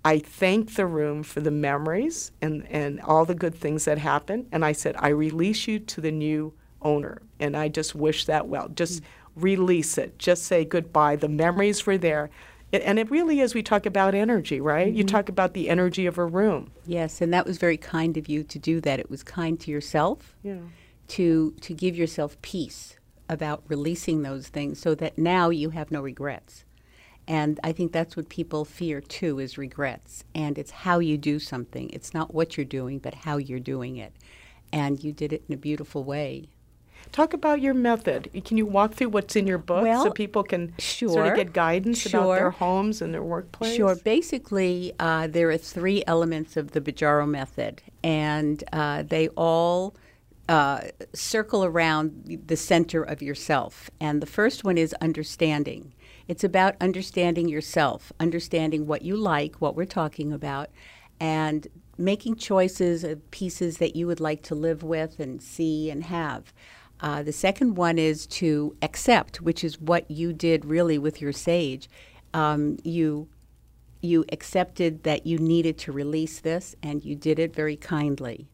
[0.03, 4.47] I thanked the room for the memories and, and all the good things that happened.
[4.51, 6.53] And I said, I release you to the new
[6.83, 7.23] owner.
[7.39, 8.67] And I just wish that well.
[8.69, 9.01] Just
[9.35, 10.19] release it.
[10.19, 11.15] Just say goodbye.
[11.15, 12.29] The memories were there.
[12.71, 14.93] It- And it really is, we talk about energy, right?
[14.93, 15.15] You mm-hmm.
[15.15, 16.69] talk about the energy of a room.
[16.85, 18.99] Yes, and that was very kind of you to do that.
[18.99, 20.57] It was kind to yourself Yeah.
[21.07, 26.01] to to give yourself peace about releasing those things so that now you have no
[26.03, 26.64] regrets.
[27.27, 30.23] And I think that's what people fear too is regrets.
[30.33, 31.89] And it's how you do something.
[31.91, 34.13] It's not what you're doing, but how you're doing it.
[34.71, 36.49] And you did it in a beautiful way.
[37.11, 38.29] Talk about your method.
[38.45, 42.05] Can you walk through what's in your book so people can sort of get guidance
[42.05, 43.75] about their homes and their workplace?
[43.75, 43.95] Sure.
[43.95, 49.95] Basically, uh, there are three elements of the Bajaro method, and uh, they all
[50.49, 50.81] uh,
[51.13, 53.89] circle around the center of yourself.
[53.99, 55.93] And the first one is understanding.
[56.27, 60.69] It's about understanding yourself, understanding what you like, what we're talking about,
[61.19, 66.03] and making choices of pieces that you would like to live with and see and
[66.05, 66.51] have.
[66.99, 71.33] Uh, the second one is to accept, which is what you did really with your
[71.33, 71.89] sage.
[72.33, 73.29] Um, you
[74.01, 78.47] you accepted that you needed to release this, and you did it very kindly.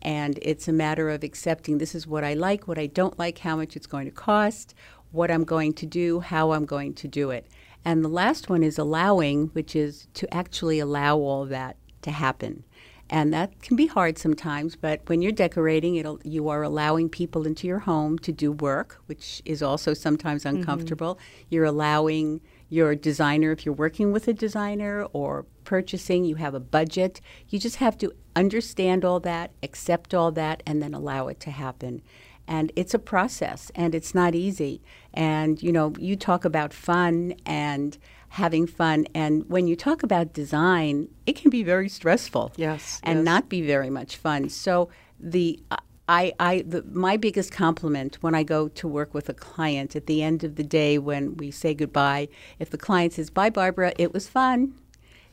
[0.00, 3.38] And it's a matter of accepting this is what I like, what I don't like,
[3.38, 4.74] how much it's going to cost,
[5.12, 7.46] what I'm going to do, how I'm going to do it.
[7.84, 12.64] And the last one is allowing, which is to actually allow all that to happen
[13.12, 17.46] And that can be hard sometimes, but when you're decorating, it'll, you are allowing people
[17.46, 20.56] into your home to do work, which is also sometimes mm-hmm.
[20.56, 21.18] uncomfortable.
[21.50, 26.60] You're allowing your designer, if you're working with a designer or purchasing, you have a
[26.60, 27.20] budget.
[27.50, 31.50] You just have to understand all that, accept all that, and then allow it to
[31.50, 32.00] happen.
[32.48, 34.82] And it's a process, and it's not easy.
[35.14, 37.96] And, you know, you talk about fun and
[38.30, 39.06] having fun.
[39.14, 42.52] And when you talk about design, it can be very stressful.
[42.56, 43.24] Yes, And yes.
[43.24, 44.48] not be very much fun.
[44.48, 44.88] So
[45.20, 45.60] the
[46.08, 50.06] I, I the, my biggest compliment when I go to work with a client at
[50.06, 52.28] the end of the day when we say goodbye,
[52.58, 54.74] if the client says, "Bye, Barbara, it was fun,"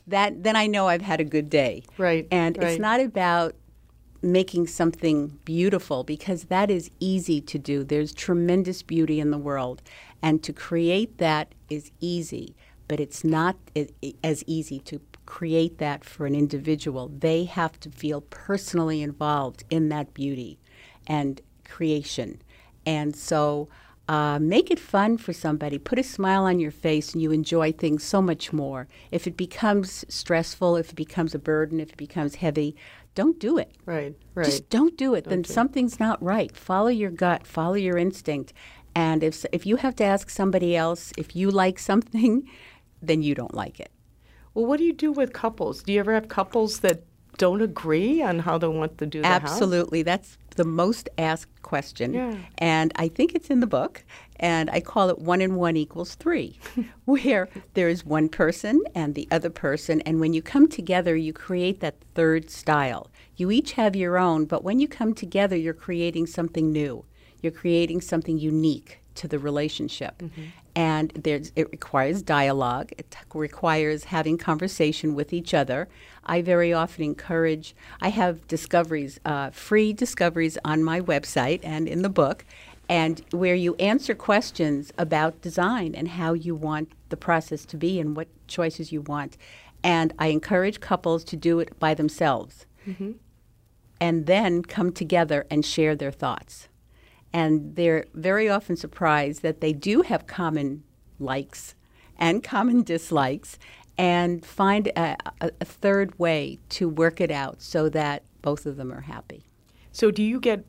[0.06, 1.82] that then I know I've had a good day.
[1.98, 2.68] Right, And right.
[2.68, 3.56] it's not about
[4.22, 7.84] making something beautiful because that is easy to do.
[7.84, 9.82] There's tremendous beauty in the world,
[10.22, 12.54] and to create that is easy,
[12.88, 13.56] but it's not
[14.22, 17.08] as easy to create that for an individual.
[17.08, 20.58] They have to feel personally involved in that beauty
[21.06, 22.42] and creation.
[22.84, 23.68] And so
[24.08, 25.78] uh, make it fun for somebody.
[25.78, 28.88] Put a smile on your face, and you enjoy things so much more.
[29.12, 32.74] If it becomes stressful, if it becomes a burden, if it becomes heavy,
[33.14, 33.74] don't do it.
[33.86, 34.46] Right, right.
[34.46, 35.24] Just don't do it.
[35.24, 35.52] then do it.
[35.52, 36.56] something's not right.
[36.56, 37.46] Follow your gut.
[37.46, 38.52] Follow your instinct.
[38.94, 42.48] And if if you have to ask somebody else if you like something,
[43.02, 43.90] then you don't like it.
[44.54, 45.82] Well, what do you do with couples?
[45.82, 47.04] Do you ever have couples that
[47.38, 49.42] don't agree on how they want to do the house?
[49.42, 50.02] Absolutely.
[50.02, 52.12] That's the most asked question.
[52.12, 52.36] Yeah.
[52.58, 54.04] And I think it's in the book.
[54.36, 56.58] And I call it one and one equals three,
[57.06, 60.02] where there is one person and the other person.
[60.02, 63.10] And when you come together, you create that third style.
[63.36, 67.06] You each have your own, but when you come together, you're creating something new.
[67.40, 70.18] You're creating something unique to the relationship.
[70.18, 70.42] Mm-hmm.
[70.76, 75.88] And there's, it requires dialogue, it requires having conversation with each other.
[76.24, 82.02] I very often encourage, I have discoveries, uh, free discoveries on my website and in
[82.02, 82.44] the book,
[82.88, 88.00] and where you answer questions about design and how you want the process to be
[88.00, 89.36] and what choices you want.
[89.82, 92.66] And I encourage couples to do it by themselves
[94.00, 96.68] and then come together and share their thoughts.
[97.32, 100.82] And they're very often surprised that they do have common
[101.18, 101.74] likes
[102.18, 103.58] and common dislikes
[104.00, 108.90] and find a, a, third way to work it out so that both of them
[108.90, 109.44] are happy.
[109.92, 110.64] So, do you get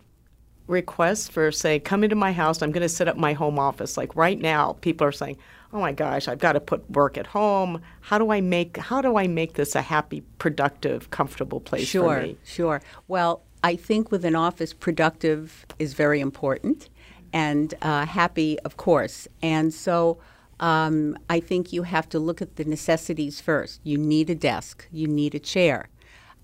[0.67, 2.62] requests for, say, come into my house?
[2.62, 3.95] I'm going to set up my home office.
[3.95, 5.38] Like right now, people are saying,
[5.71, 7.82] "Oh my gosh, I've got to put work at home.
[8.02, 12.15] How do I make How do I make this a happy, productive, comfortable place sure,
[12.15, 12.82] for me?" Sure.
[13.08, 16.89] Well, I think with an office, productive is very important,
[17.32, 19.28] and uh, happy, of course.
[19.41, 20.17] And so,
[20.60, 23.82] um, I think you have to look at the necessities first.
[23.84, 24.88] You need a desk.
[24.91, 25.89] You need a chair.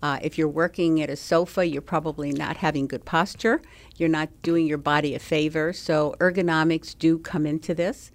[0.01, 3.62] Uh, if you're working at a sofa, you're probably not having good posture.
[3.95, 5.73] You're not doing your body a favor.
[5.73, 8.12] So, ergonomics do come into this.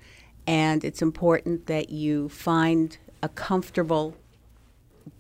[0.47, 4.17] And it's important that you find a comfortable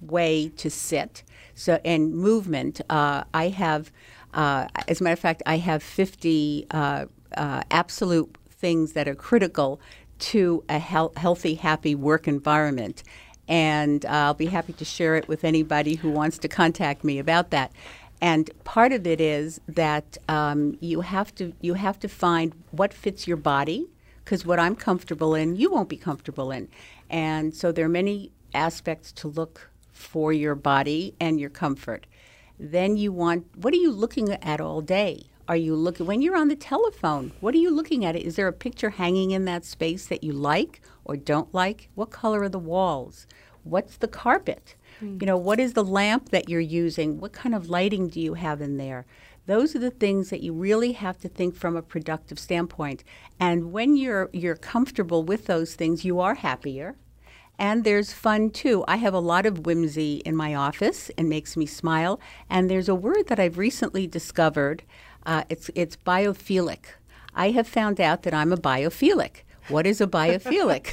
[0.01, 1.23] way to sit.
[1.55, 2.81] So, and movement.
[2.88, 3.93] Uh, I have,
[4.35, 9.15] uh, as a matter of fact, I have 50 uh, uh, absolute things that are
[9.15, 9.81] critical
[10.19, 13.03] to a heal- healthy, happy work environment.
[13.49, 17.19] And uh, I'll be happy to share it with anybody who wants to contact me
[17.19, 17.73] about that.
[18.21, 22.95] And part of it is that um, you have to you have to find what
[22.95, 23.88] fits your body,
[24.25, 26.69] because what I'm comfortable in, you won't be comfortable in.
[27.11, 29.71] And so there are many aspects to look
[30.03, 32.07] for your body and your comfort.
[32.59, 35.25] Then you want what are you looking at all day?
[35.49, 37.33] Are you looking when you're on the telephone?
[37.41, 38.15] What are you looking at?
[38.15, 41.88] Is there a picture hanging in that space that you like or don't like?
[41.95, 43.27] What color are the walls?
[43.65, 44.77] What's the carpet?
[45.01, 45.19] Hmm.
[45.21, 47.21] You know, what is the lamp that you're using?
[47.21, 49.05] What kind of lighting do you have in there?
[49.47, 53.03] Those are the things that you really have to think from a productive standpoint.
[53.41, 56.97] And when you're you're comfortable with those things, you are happier.
[57.62, 58.85] And there's fun too.
[58.88, 62.18] I have a lot of whimsy in my office and makes me smile.
[62.51, 64.83] And there's a word that I've recently discovered.
[65.25, 66.87] Uh, it's it's biophilic.
[67.37, 69.42] I have found out that I'm a biophilic.
[69.68, 70.87] What is a biophilic?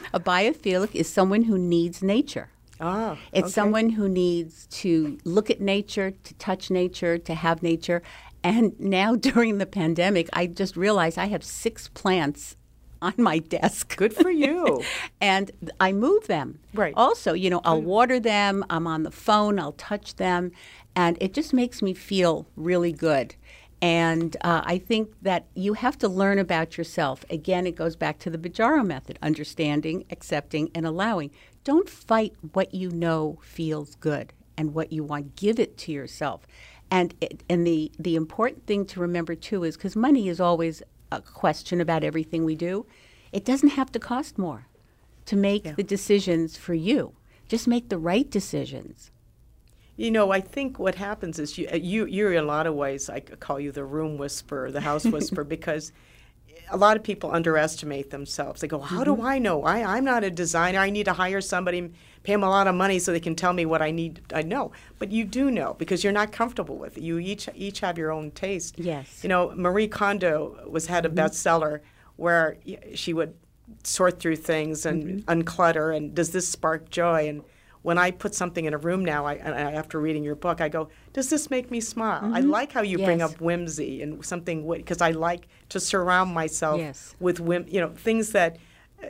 [0.12, 2.48] a biophilic is someone who needs nature.
[2.80, 3.52] Ah, It's okay.
[3.52, 8.02] someone who needs to look at nature, to touch nature, to have nature.
[8.42, 12.56] And now during the pandemic, I just realized I have six plants
[13.02, 13.96] on my desk.
[13.96, 14.82] Good for you.
[15.20, 16.58] and I move them.
[16.74, 16.94] Right.
[16.96, 20.52] Also, you know, I'll water them, I'm on the phone, I'll touch them,
[20.94, 23.34] and it just makes me feel really good.
[23.82, 27.24] And uh, I think that you have to learn about yourself.
[27.28, 31.30] Again, it goes back to the Bajaro method understanding, accepting, and allowing.
[31.64, 34.32] Don't fight what you know feels good.
[34.56, 35.36] and what you want.
[35.36, 36.46] Give it to yourself.
[36.90, 40.82] And it, and the the important thing to remember too is because money is always
[41.16, 42.86] a question about everything we do.
[43.32, 44.66] It doesn't have to cost more
[45.26, 45.72] to make Yeah.
[45.72, 47.14] the decisions for you.
[47.48, 49.10] Just make the right decisions.
[49.96, 52.74] You know, I think what happens is you, uh, you you're in a lot of
[52.74, 53.08] ways.
[53.08, 55.92] I call you the room whisperer, the house whisperer, because
[56.70, 58.60] a lot of people underestimate themselves.
[58.60, 59.26] They go, "How do mm-hmm.
[59.26, 59.62] I know?
[59.62, 60.80] I I'm not a designer.
[60.80, 61.92] I need to hire somebody,
[62.22, 64.20] pay them a lot of money so they can tell me what I need.
[64.34, 67.02] I know." But you do know because you're not comfortable with it.
[67.02, 68.78] You each each have your own taste.
[68.78, 69.22] Yes.
[69.22, 71.18] You know, Marie Kondo was had a mm-hmm.
[71.18, 71.80] bestseller
[72.16, 72.56] where
[72.94, 73.34] she would
[73.82, 75.40] sort through things and mm-hmm.
[75.40, 77.42] unclutter and does this spark joy and
[77.86, 80.88] when I put something in a room now, I, after reading your book, I go,
[81.12, 85.00] "Does this make me smile?" I like how you bring up whimsy and something because
[85.00, 87.14] I like to surround myself Yes.
[87.20, 88.56] with whim, you know, things that
[89.02, 89.06] uh,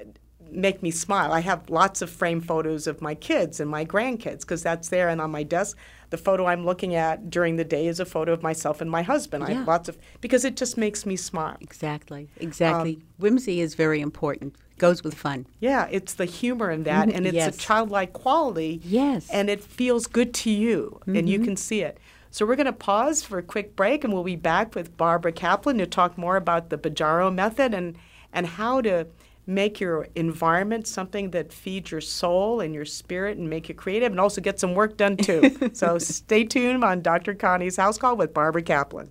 [0.51, 1.33] make me smile.
[1.33, 5.09] I have lots of frame photos of my kids and my grandkids because that's there
[5.09, 5.77] and on my desk.
[6.11, 9.03] The photo I'm looking at during the day is a photo of myself and my
[9.03, 9.43] husband.
[9.43, 11.57] I have lots of because it just makes me smile.
[11.61, 12.29] Exactly.
[12.37, 13.01] Exactly.
[13.19, 14.55] Whimsy is very important.
[14.79, 15.47] Goes with fun.
[15.59, 17.57] Yeah, it's the humor in that, Mhm, and it's yes.
[17.57, 18.81] a childlike quality.
[18.85, 19.29] Yes.
[19.31, 21.99] And it feels good to you, and you can see it.
[22.37, 25.33] So we're going to pause for a quick break, and we'll be back with Barbara
[25.33, 27.97] Kaplan to talk more about the Bajaro method and,
[28.31, 29.07] and how to
[29.47, 34.13] make your environment something that feeds your soul and your spirit and make you creative
[34.13, 35.71] and also get some work done too.
[35.73, 37.33] so stay tuned on Dr.
[37.33, 39.11] Connie's House Call with Barbara Kaplan.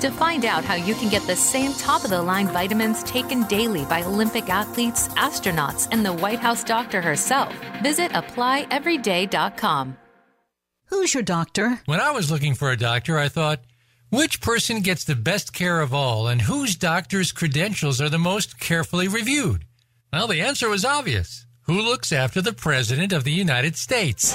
[0.00, 3.42] To find out how you can get the same top of the line vitamins taken
[3.48, 9.96] daily by Olympic athletes, astronauts, and the White House doctor herself, visit applyeveryday.com.
[10.86, 11.80] Who's your doctor?
[11.86, 13.60] When I was looking for a doctor, I thought,
[14.10, 18.60] which person gets the best care of all and whose doctor's credentials are the most
[18.60, 19.64] carefully reviewed?
[20.12, 21.44] Well, the answer was obvious.
[21.62, 24.34] Who looks after the President of the United States?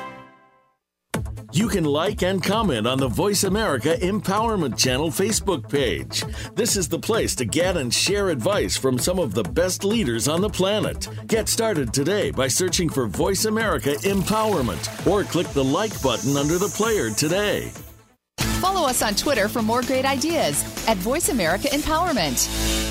[1.53, 6.23] You can like and comment on the Voice America Empowerment Channel Facebook page.
[6.55, 10.29] This is the place to get and share advice from some of the best leaders
[10.29, 11.09] on the planet.
[11.27, 16.57] Get started today by searching for Voice America Empowerment or click the like button under
[16.57, 17.69] the player today.
[18.61, 22.90] Follow us on Twitter for more great ideas at Voice America Empowerment.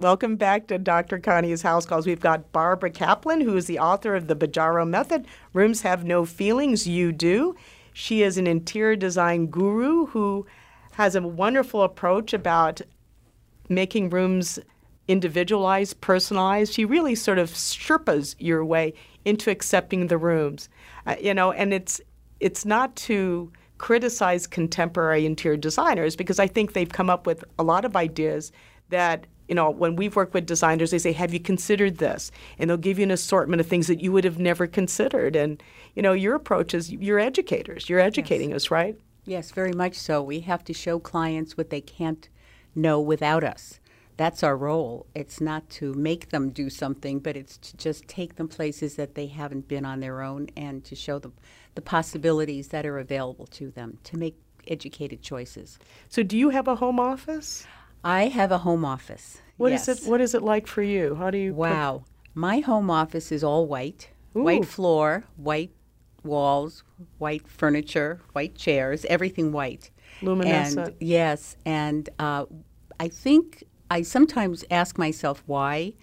[0.00, 1.18] Welcome back to Dr.
[1.18, 2.06] Connie's House Calls.
[2.06, 6.24] We've got Barbara Kaplan, who is the author of The Bajaro Method Rooms Have No
[6.24, 7.56] Feelings, You Do.
[7.92, 10.46] She is an interior design guru who
[10.92, 12.80] has a wonderful approach about
[13.68, 14.60] making rooms
[15.08, 16.74] individualized, personalized.
[16.74, 18.94] She really sort of sherpas your way
[19.24, 20.68] into accepting the rooms.
[21.06, 22.00] Uh, you know, and it's
[22.38, 27.64] it's not to criticize contemporary interior designers because I think they've come up with a
[27.64, 28.52] lot of ideas
[28.90, 32.68] that you know, when we've worked with designers, they say, "Have you considered this?" And
[32.68, 35.34] they'll give you an assortment of things that you would have never considered.
[35.34, 35.62] And
[35.94, 37.88] you know, your approach is you're educators.
[37.88, 38.96] You're educating us, right?
[39.24, 40.22] Yes, very much so.
[40.22, 42.28] We have to show clients what they can't
[42.74, 43.80] know without us.
[44.16, 45.06] That's our role.
[45.14, 49.14] It's not to make them do something, but it's to just take them places that
[49.14, 51.34] they haven't been on their own and to show them
[51.76, 54.36] the possibilities that are available to them to make
[54.66, 55.78] educated choices.
[56.08, 57.66] So, do you have a home office?
[58.04, 59.40] I have a home office.
[59.56, 59.88] What yes.
[59.88, 60.10] is it?
[60.10, 61.16] What is it like for you?
[61.16, 61.52] How do you?
[61.54, 64.42] Wow, my home office is all white, Ooh.
[64.42, 65.72] white floor, white
[66.22, 66.84] walls,
[67.18, 69.90] white furniture, white chairs, everything white.
[70.22, 70.88] Luminescent.
[70.88, 72.46] And, yes, and uh,
[73.00, 75.94] I think I sometimes ask myself why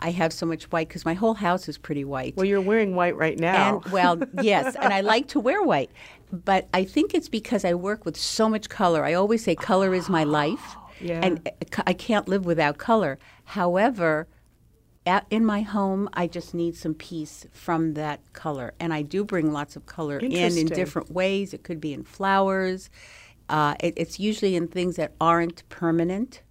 [0.00, 2.36] I have so much white because my whole house is pretty white.
[2.36, 3.80] Well, you're wearing white right now.
[3.84, 5.90] And, well, yes, and I like to wear white,
[6.32, 9.04] but I think it's because I work with so much color.
[9.04, 11.20] I always say color is my life, yeah.
[11.22, 13.18] and uh, I can't live without color.
[13.44, 14.26] However,
[15.06, 19.24] at, in my home, I just need some peace from that color, and I do
[19.24, 21.52] bring lots of color in in different ways.
[21.52, 22.90] It could be in flowers.
[23.48, 26.42] Uh, it, it's usually in things that aren't permanent.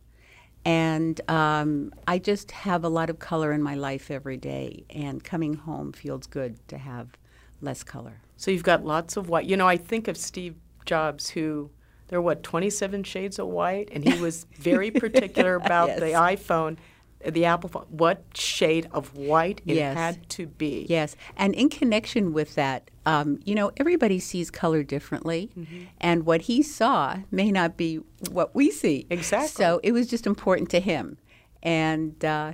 [0.66, 5.24] And um, I just have a lot of color in my life every day, and
[5.24, 7.18] coming home feels good to have
[7.62, 8.22] less color.
[8.38, 9.46] So you've got lots of white.
[9.46, 11.70] You know, I think of Steve Jobs, who
[12.14, 16.00] there were what 27 shades of white, and he was very particular about yes.
[16.00, 16.78] the iPhone
[17.26, 19.98] the apple phone, what shade of white it yes.
[19.98, 20.86] had to be.
[20.88, 25.86] Yes, and in connection with that, um, you know, everybody sees color differently, mm-hmm.
[26.02, 29.08] and what he saw may not be what we see.
[29.10, 29.48] Exactly.
[29.48, 31.18] So it was just important to him,
[31.64, 32.54] and uh,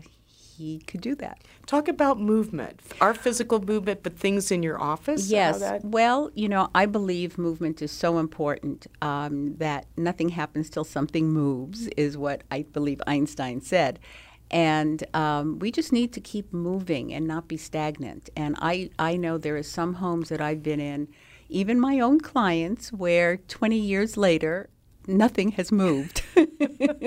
[0.59, 1.41] he could do that.
[1.65, 5.31] Talk about movement, our physical movement, but things in your office.
[5.31, 5.59] Yes.
[5.59, 5.85] That...
[5.85, 11.31] Well, you know, I believe movement is so important um, that nothing happens till something
[11.31, 13.99] moves, is what I believe Einstein said.
[14.51, 18.29] And um, we just need to keep moving and not be stagnant.
[18.35, 21.07] And I, I know there are some homes that I've been in,
[21.47, 24.69] even my own clients, where 20 years later,
[25.07, 26.23] nothing has moved.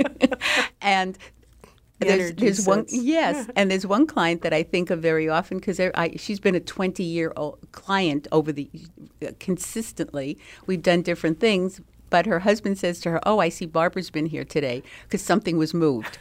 [0.81, 1.19] and
[2.05, 5.81] there's, there's one yes, and there's one client that I think of very often because
[6.17, 8.69] she's been a 20 year old client over the
[9.27, 10.39] uh, consistently.
[10.67, 11.81] We've done different things,
[12.11, 15.57] but her husband says to her, "Oh, I see Barbara's been here today because something
[15.57, 16.19] was moved."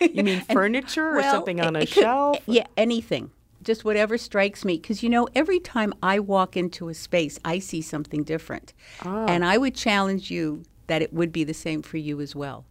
[0.00, 2.38] you mean furniture and, or well, something on a could, shelf?
[2.46, 3.30] Yeah, anything.
[3.62, 4.76] Just whatever strikes me.
[4.76, 8.74] Because, you know, every time I walk into a space, I see something different.
[9.04, 9.26] Oh.
[9.26, 12.64] And I would challenge you that it would be the same for you as well.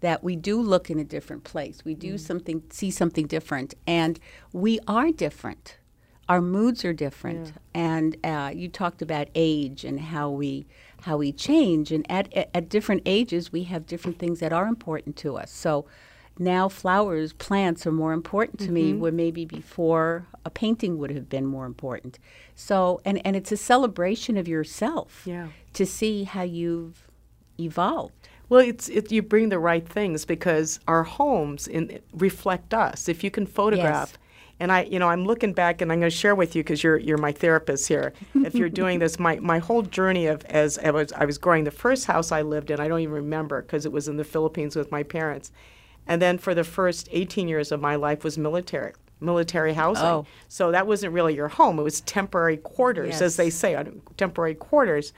[0.00, 1.84] That we do look in a different place.
[1.84, 2.20] We do mm.
[2.20, 3.74] something, see something different.
[3.86, 4.18] And
[4.52, 5.78] we are different.
[6.28, 7.48] Our moods are different.
[7.48, 7.52] Yeah.
[7.74, 10.66] And uh, you talked about age and how we
[11.02, 11.92] how we change.
[11.92, 15.50] And at, at different ages, we have different things that are important to us.
[15.50, 15.86] So
[16.38, 18.74] now flowers, plants are more important to mm-hmm.
[18.74, 22.18] me where maybe before a painting would have been more important.
[22.54, 25.48] So, and, and it's a celebration of yourself yeah.
[25.74, 27.08] to see how you've
[27.58, 28.19] evolved.
[28.50, 33.08] Well, it's it, you bring the right things because our homes in, reflect us.
[33.08, 34.18] If you can photograph yes.
[34.60, 36.84] And I, you know, I'm looking back, and I'm going to share with you because
[36.84, 38.12] you're you're my therapist here.
[38.34, 41.64] if you're doing this, my my whole journey of as I was I was growing
[41.64, 44.24] the first house I lived in, I don't even remember because it was in the
[44.24, 45.50] Philippines with my parents,
[46.06, 50.04] and then for the first 18 years of my life was military military housing.
[50.04, 50.26] Oh.
[50.48, 53.22] So that wasn't really your home; it was temporary quarters, yes.
[53.22, 53.82] as they say,
[54.18, 55.14] temporary quarters.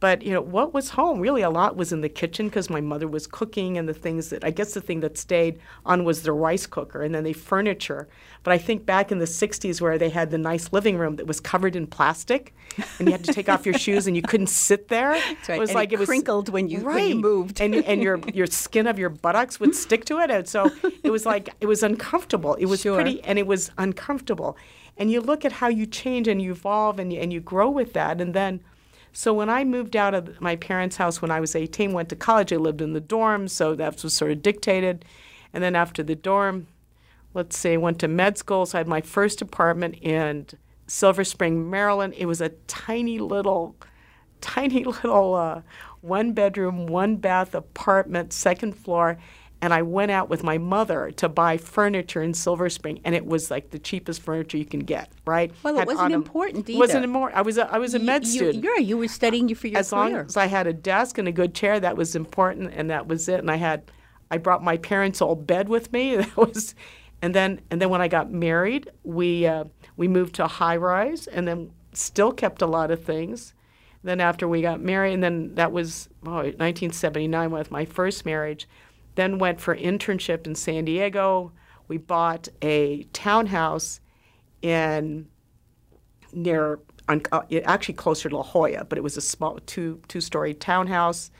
[0.00, 1.18] But you know what was home?
[1.18, 4.30] Really, a lot was in the kitchen because my mother was cooking, and the things
[4.30, 7.32] that I guess the thing that stayed on was the rice cooker, and then the
[7.32, 8.06] furniture.
[8.44, 11.26] But I think back in the '60s, where they had the nice living room that
[11.26, 12.54] was covered in plastic,
[12.98, 15.18] and you had to take off your shoes, and you couldn't sit there.
[15.48, 15.56] Right.
[15.56, 16.96] It was and like it, it was crinkled when you right.
[16.96, 20.30] when you moved, and and your your skin of your buttocks would stick to it,
[20.30, 20.70] and so
[21.02, 22.54] it was like it was uncomfortable.
[22.54, 22.94] It was sure.
[22.94, 24.56] pretty, and it was uncomfortable.
[24.96, 27.70] And you look at how you change and you evolve, and you, and you grow
[27.70, 28.60] with that, and then
[29.12, 32.16] so when I moved out of my parents' house when I was 18, went to
[32.16, 35.04] college, I lived in the dorm, so that was sort of dictated.
[35.52, 36.66] And then after the dorm,
[37.34, 38.66] let's say, went to med school.
[38.66, 40.46] So I had my first apartment in
[40.86, 42.14] Silver Spring, Maryland.
[42.16, 43.76] It was a tiny little,
[44.40, 45.62] tiny little uh,
[46.00, 49.18] one bedroom, one bath apartment, second floor
[49.60, 53.26] and I went out with my mother to buy furniture in Silver Spring, and it
[53.26, 55.52] was like the cheapest furniture you can get, right?
[55.62, 56.78] Well, had it wasn't autumn, important either.
[56.78, 57.32] Wasn't more.
[57.34, 58.64] I was a I was a you, med you, student.
[58.64, 60.02] Yeah, you were studying for your as career.
[60.02, 63.08] long as I had a desk and a good chair, that was important, and that
[63.08, 63.40] was it.
[63.40, 63.90] And I had,
[64.30, 66.16] I brought my parents' old bed with me.
[66.16, 66.74] That was,
[67.20, 69.64] and then and then when I got married, we uh,
[69.96, 73.54] we moved to a high rise, and then still kept a lot of things.
[74.04, 78.68] Then after we got married, and then that was oh, 1979 with my first marriage
[79.18, 81.52] then went for internship in San Diego.
[81.88, 84.00] We bought a townhouse
[84.62, 85.26] in
[86.32, 90.54] near uh, actually closer to La Jolla, but it was a small two two story
[90.54, 91.32] townhouse.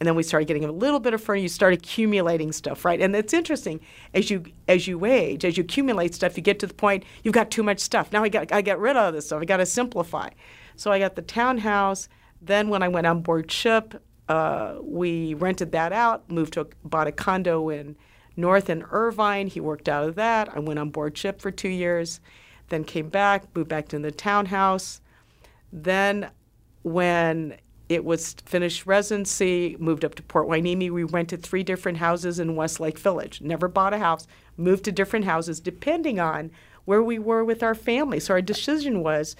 [0.00, 1.42] And then we started getting a little bit of furniture.
[1.42, 3.00] You start accumulating stuff, right?
[3.00, 3.80] And it's interesting
[4.14, 7.34] as you as you age, as you accumulate stuff, you get to the point you've
[7.34, 8.12] got too much stuff.
[8.12, 9.42] Now I got I get rid of this stuff.
[9.42, 10.30] I got to simplify.
[10.76, 12.08] So I got the townhouse.
[12.40, 16.30] Then when I went on board ship, uh, we rented that out.
[16.30, 17.96] Moved to bought a condo in
[18.36, 19.46] North and Irvine.
[19.46, 20.54] He worked out of that.
[20.54, 22.20] I went on board ship for two years,
[22.68, 25.00] then came back, moved back to the townhouse.
[25.72, 26.30] Then,
[26.82, 27.56] when
[27.88, 30.90] it was finished residency, moved up to Port Hueneme.
[30.90, 33.40] We rented three different houses in Westlake Village.
[33.40, 36.50] Never bought a house, moved to different houses depending on
[36.84, 38.18] where we were with our family.
[38.20, 39.36] So our decision was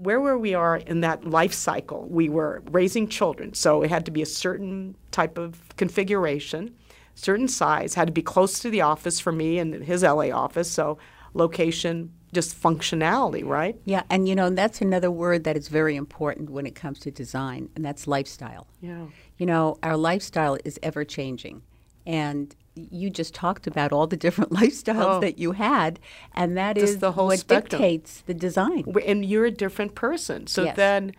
[0.00, 2.08] where were we are in that life cycle.
[2.08, 6.74] We were raising children, so it had to be a certain type of configuration,
[7.14, 10.70] certain size, had to be close to the office for me and his LA office.
[10.70, 10.96] So
[11.34, 13.76] location, just functionality, right?
[13.84, 17.10] Yeah, and you know, that's another word that is very important when it comes to
[17.10, 18.68] design, and that's lifestyle.
[18.80, 19.04] Yeah.
[19.36, 21.62] You know, our lifestyle is ever changing.
[22.06, 22.56] And
[22.90, 25.20] you just talked about all the different lifestyles Oh.
[25.20, 25.98] that you had,
[26.34, 27.80] and that Just is the whole what spectrum.
[27.82, 28.84] dictates the design.
[29.06, 30.46] And you're a different person.
[30.46, 30.76] So Yes.
[30.76, 31.12] then,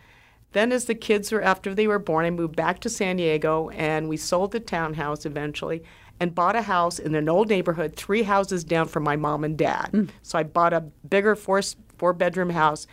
[0.53, 3.69] then as the kids were after they were born, I moved back to San Diego,
[3.69, 5.83] and we sold the townhouse eventually,
[6.19, 9.57] and bought a house in an old neighborhood, three houses down from my mom and
[9.57, 9.89] dad.
[9.91, 10.09] Mm.
[10.21, 11.61] So I bought a bigger four
[11.97, 12.85] four bedroom house,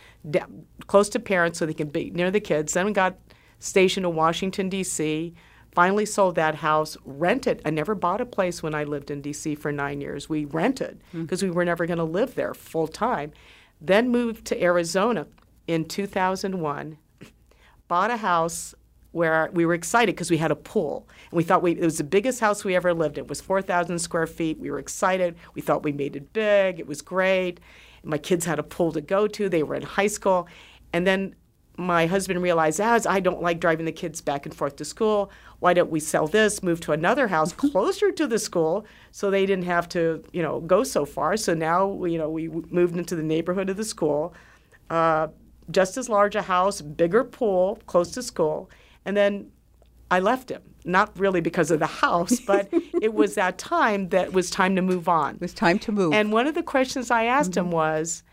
[0.87, 2.73] close to parents, so they can be near the kids.
[2.73, 3.15] Then we got
[3.59, 5.33] stationed in Washington D.C.
[5.79, 7.61] Finally sold that house, rented.
[7.63, 9.55] I never bought a place when I lived in D.C.
[9.55, 10.27] for nine years.
[10.27, 11.21] We rented hmm.
[11.21, 13.31] because we were never going to live there full time.
[13.79, 15.25] Then moved to Arizona
[15.67, 16.97] in 2001
[17.87, 18.75] bought a house
[19.11, 21.97] where we were excited because we had a pool and we thought we, it was
[21.97, 23.23] the biggest house we ever lived in.
[23.23, 24.59] It was 4,000 square feet.
[24.59, 25.37] We were excited.
[25.53, 26.81] We thought we made it big.
[26.81, 27.61] It was great.
[28.03, 29.47] My kids had a pool to go to.
[29.47, 30.49] They were in high school.
[30.91, 31.35] And then
[31.79, 35.31] my husband realized, as I don't like driving the kids back and forth to school,
[35.59, 39.45] why don't we sell this, move to another house closer to the school so they
[39.45, 41.37] didn't have to, you know, go so far.
[41.37, 44.33] So now, you know, we moved into the neighborhood of the school.
[44.89, 45.27] Uh,
[45.71, 48.69] just as large a house, bigger pool, close to school.
[49.05, 49.51] And then
[50.11, 50.61] I left him.
[50.85, 52.69] Not really because of the house, but
[53.01, 55.35] it was that time that was time to move on.
[55.35, 56.13] It was time to move.
[56.13, 58.23] And one of the questions I asked him was,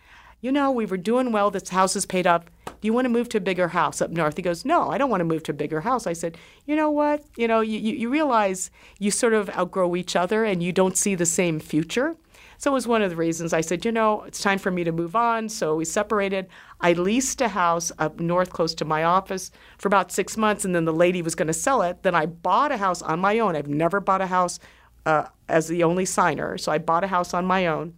[0.40, 2.50] you know, we were doing well, this house is paid up.
[2.66, 4.36] Do you want to move to a bigger house up north?
[4.36, 6.06] He goes, No, I don't want to move to a bigger house.
[6.06, 7.24] I said, You know what?
[7.36, 11.14] You know, you, you realize you sort of outgrow each other and you don't see
[11.14, 12.16] the same future.
[12.58, 14.82] So it was one of the reasons I said, you know, it's time for me
[14.84, 15.48] to move on.
[15.48, 16.46] So we separated.
[16.80, 20.74] I leased a house up north close to my office for about six months, and
[20.74, 22.02] then the lady was going to sell it.
[22.02, 23.56] Then I bought a house on my own.
[23.56, 24.58] I've never bought a house
[25.04, 26.56] uh, as the only signer.
[26.56, 27.94] So I bought a house on my own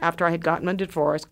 [0.00, 1.26] after I had gotten a divorce.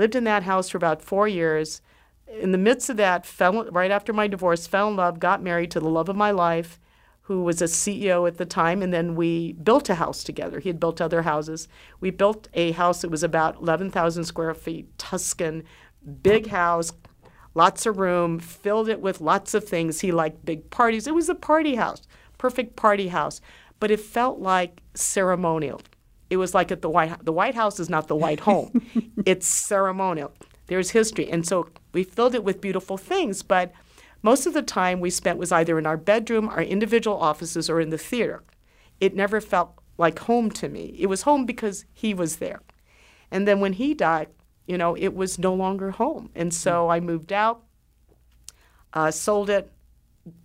[0.00, 1.82] Lived in that house for about four years.
[2.26, 5.70] In the midst of that, fell right after my divorce, fell in love, got married
[5.72, 6.80] to the love of my life,
[7.24, 10.58] who was a CEO at the time, and then we built a house together.
[10.58, 11.68] He had built other houses.
[12.00, 15.64] We built a house that was about 11,000 square feet, Tuscan,
[16.22, 16.94] big house,
[17.54, 20.00] lots of room, filled it with lots of things.
[20.00, 21.06] He liked big parties.
[21.06, 22.00] It was a party house,
[22.38, 23.42] perfect party house,
[23.78, 25.82] but it felt like ceremonial.
[26.30, 27.20] It was like at the White House.
[27.22, 28.70] The White House is not the White Home.
[29.26, 30.32] it's ceremonial.
[30.68, 31.28] There's history.
[31.28, 33.72] And so we filled it with beautiful things, but
[34.22, 37.80] most of the time we spent was either in our bedroom, our individual offices, or
[37.80, 38.44] in the theater.
[39.00, 40.94] It never felt like home to me.
[40.98, 42.60] It was home because he was there.
[43.30, 44.28] And then when he died,
[44.66, 46.30] you know, it was no longer home.
[46.34, 47.64] And so I moved out,
[48.92, 49.72] uh, sold it,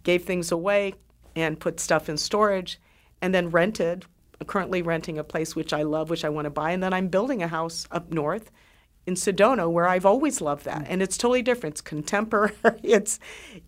[0.04, 0.96] gave things away,
[1.36, 2.80] and put stuff in storage,
[3.22, 4.06] and then rented.
[4.46, 7.08] Currently renting a place which I love, which I want to buy, and then I'm
[7.08, 8.52] building a house up north
[9.06, 10.88] in Sedona where I've always loved that, mm.
[10.90, 11.76] and it's totally different.
[11.76, 12.54] It's contemporary.
[12.84, 13.20] It's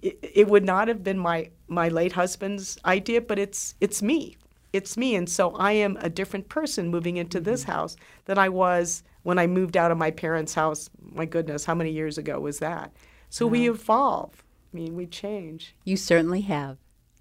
[0.01, 4.37] it, it would not have been my my late husband's idea, but it's it's me.
[4.73, 7.71] It's me, and so I am a different person moving into this mm-hmm.
[7.71, 7.95] house
[8.25, 10.89] than I was when I moved out of my parents' house.
[11.01, 12.91] My goodness, how many years ago was that?
[13.29, 14.43] So we evolve.
[14.73, 15.75] I mean, we change.
[15.83, 16.77] You certainly have.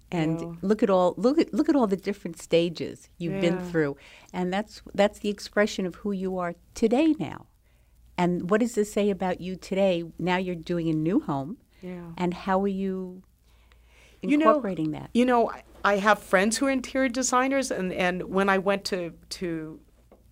[0.09, 0.53] And Yeah.
[0.61, 3.97] look at all look at look at all the different stages you've been through.
[4.31, 7.47] And that's that's the expression of who you are today now.
[8.17, 10.03] And what does this say about you today?
[10.17, 11.57] Now you're doing a new home.
[11.81, 12.11] Yeah.
[12.17, 13.21] And how are you
[14.21, 15.09] You know- incorporating that?
[15.13, 18.83] You know, I- I have friends who are interior designers, and, and when I went
[18.85, 19.79] to to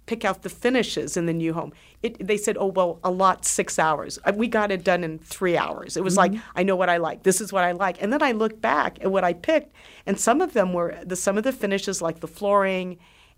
[0.06, 1.74] pick out the finishes in the new home.
[2.04, 4.20] It, they said, oh, well, a lot, six hours.
[4.34, 5.98] We got it done in three hours.
[5.98, 6.58] It was like, mm-hmm.
[6.58, 7.24] I know what I like.
[7.24, 8.02] This is what I like.
[8.02, 9.76] And then I looked back at what I picked,
[10.06, 12.98] and some of them were, the, some of the finishes, like the flooring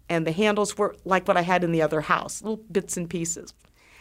[0.10, 3.10] and the handles, were like what I had in the other house, little bits and
[3.10, 3.54] pieces.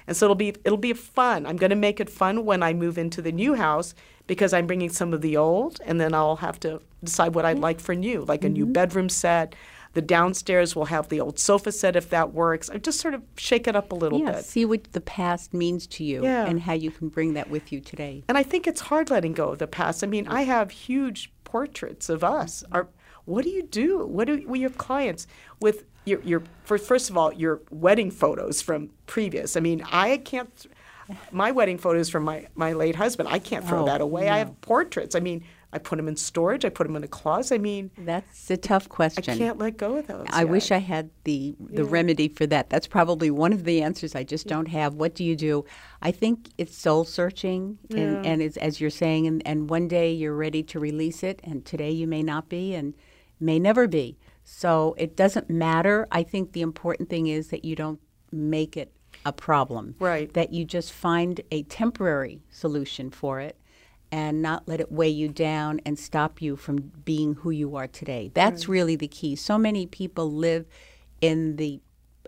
[0.09, 1.47] And so it'll be it'll be fun.
[1.47, 3.93] I'm going to make it fun when I move into the new house
[4.29, 7.57] because I'm bringing some of the old, and then I'll have to decide what I'd
[7.57, 7.65] mm-hmm.
[7.65, 8.73] like for new, like a new mm-hmm.
[8.73, 9.55] bedroom set.
[9.97, 12.69] The downstairs will have the old sofa set if that works.
[12.69, 14.45] I just sort of shake it up a little yeah, bit.
[14.45, 16.45] see what the past means to you Yeah.
[16.45, 18.23] and how you can bring that with you today.
[18.29, 20.05] And I think it's hard letting go of the past.
[20.05, 22.63] I mean, I have huge portraits of us.
[22.65, 22.77] Mm-hmm.
[22.77, 22.89] Are
[23.25, 24.05] what do you do?
[24.07, 25.27] What do with your clients
[25.63, 29.57] with your your first of all your wedding photos from previous?
[29.57, 30.51] I mean, I can't.
[31.33, 33.31] My wedding photos from my my late husband.
[33.31, 34.29] I can't throw Oh, that away.
[34.29, 35.15] I have portraits.
[35.17, 35.43] I mean,
[35.73, 36.65] I put them in storage.
[36.65, 37.57] I put them in a closet.
[37.57, 39.35] I mean, That's a tough question.
[39.35, 40.27] I can't let go of those.
[40.31, 40.49] I yet.
[40.49, 41.89] wish I had the the Yeah.
[41.91, 42.71] remedy for that.
[42.71, 44.95] That's probably one of the answers I just don't have.
[44.95, 45.65] What do you do?
[46.01, 50.13] I think it's soul searching, and, and it's, as you're saying, and, and one day
[50.13, 52.95] you're ready to release it, and today you may not be, and
[53.41, 54.17] may never be.
[54.45, 56.07] So it doesn't matter.
[56.13, 58.01] I think the important thing is that you don't
[58.31, 58.93] make it
[59.25, 59.97] a problem.
[59.99, 60.33] Right.
[60.33, 63.59] That you just find a temporary solution for it
[64.13, 67.87] and not let it weigh you down and stop you from being who you are
[67.89, 68.31] today.
[68.35, 69.37] That's really the key.
[69.37, 70.67] So many people live
[71.21, 71.81] in the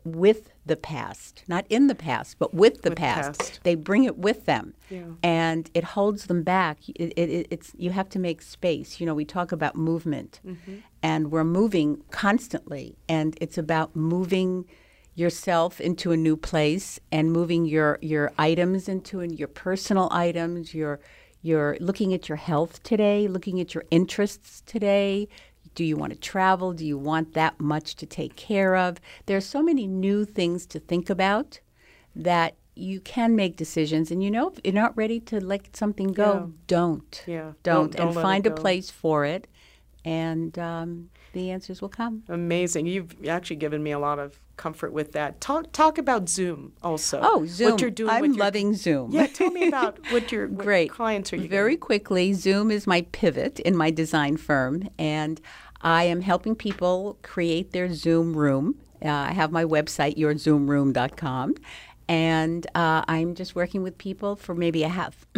[0.04, 3.38] with the past, not in the past, but with the With past.
[3.40, 3.60] past.
[3.62, 5.02] They bring it with them, Yeah.
[5.22, 6.78] and it holds them back.
[6.88, 9.00] It, it, it- it's you have to make space.
[9.00, 10.76] You know, we talk about movement, mm-hmm.
[11.02, 14.64] and we're moving constantly, and it's about moving
[15.14, 20.74] yourself into a new place and moving your your items into an, your personal items.
[20.74, 21.00] Your
[21.42, 25.28] you're looking at your health today, looking at your interests today.
[25.74, 26.72] Do you want to travel?
[26.72, 28.98] Do you want that much to take care of?
[29.26, 31.60] There are so many new things to think about
[32.16, 34.10] that you can make decisions.
[34.10, 36.46] And you know, if you're not ready to let something go, Yeah.
[36.66, 37.24] don't.
[37.26, 37.40] Yeah.
[37.62, 37.92] Don't.
[37.92, 39.46] Don't- don't and find a place for it.
[40.04, 42.22] And um, the answers will come.
[42.28, 42.86] Amazing.
[42.86, 45.40] You've actually given me a lot of comfort with that.
[45.40, 47.20] Talk talk about Zoom also.
[47.22, 47.72] Oh, Zoom.
[47.72, 49.12] What you're doing I'm with your, loving Zoom.
[49.12, 50.90] Yeah, tell me about what your what Great.
[50.90, 55.40] clients are you Very quickly, Zoom is my pivot in my design firm, and
[55.80, 58.74] I am helping people create their Zoom room.
[59.02, 61.54] Uh, I have my website, yourzoomroom.com,
[62.08, 65.24] and uh, I'm just working with people for maybe a half.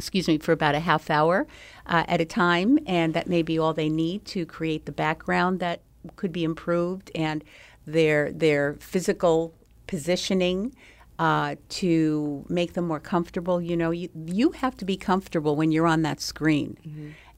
[0.00, 1.46] excuse me, for about a half hour
[1.86, 5.60] uh, at a time, and that may be all they need to create the background
[5.60, 5.80] that
[6.16, 7.44] could be improved and
[7.86, 9.54] their their physical
[9.86, 10.74] positioning
[11.18, 13.60] uh, to make them more comfortable.
[13.60, 16.76] You know, you you have to be comfortable when you're on that screen,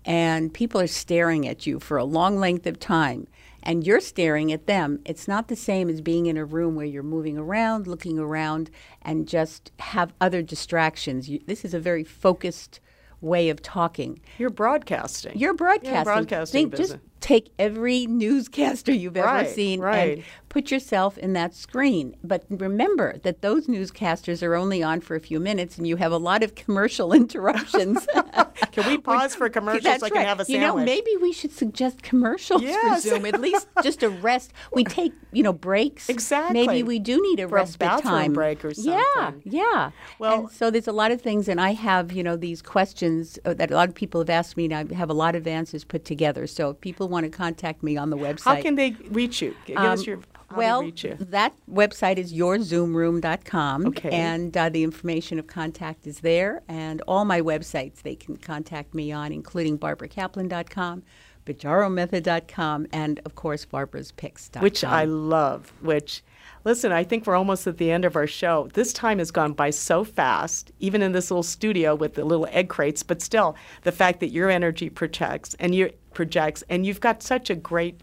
[0.04, 3.26] and people are staring at you for a long length of time.
[3.62, 5.00] And you're staring at them.
[5.04, 8.70] It's not the same as being in a room where you're moving around, looking around,
[9.02, 11.28] and just have other distractions.
[11.28, 12.80] You, this is a very focused
[13.22, 14.20] way of talking.
[14.36, 15.38] You're broadcasting.
[15.38, 15.94] You're broadcasting.
[15.94, 20.18] Yeah, broadcasting Think, just take every newscaster you've ever seen right.
[20.18, 22.14] and put yourself in that screen.
[22.22, 26.12] But remember that those newscasters are only on for a few minutes, and you have
[26.12, 28.06] a lot of commercial interruptions.
[28.72, 31.32] Can we pause for commercials That's so I can have a You know, maybe we
[31.32, 33.02] should suggest commercials Yes.
[33.02, 33.24] for Zoom.
[33.24, 34.52] At least just a rest.
[34.74, 36.10] We take, you know, breaks.
[36.10, 36.66] Exactly.
[36.66, 38.32] Maybe we do need a For a respite bathroom time.
[38.34, 39.42] break or Yeah, something.
[39.46, 39.62] yeah.
[39.62, 39.90] yeah.
[40.18, 43.38] Well- and so there's a lot of things, and I have, you know, these questions
[43.46, 45.46] uh, that a lot of people have asked me, and I have a lot of
[45.46, 46.46] answers put together.
[46.46, 49.56] So if people want to contact me on the website, How can they reach you?
[49.64, 50.18] Give us um, your
[50.52, 53.86] how well, that website is yourzoomroom.com.
[53.86, 54.10] Okay.
[54.10, 56.62] And uh, the information of contact is there.
[56.68, 61.02] And all my websites they can contact me on, including barbarakaplan.com,
[61.46, 64.62] bajaromethod.com, and of course, barbaraspicks.com.
[64.62, 65.72] which I love.
[65.80, 66.22] Which,
[66.64, 68.68] listen, I think we're almost at the end of our show.
[68.74, 72.46] This time has gone by so fast, even in this little studio with the little
[72.50, 73.02] egg crates.
[73.02, 77.48] But still, the fact that your energy projects and you projects, and you've got such
[77.50, 78.00] a great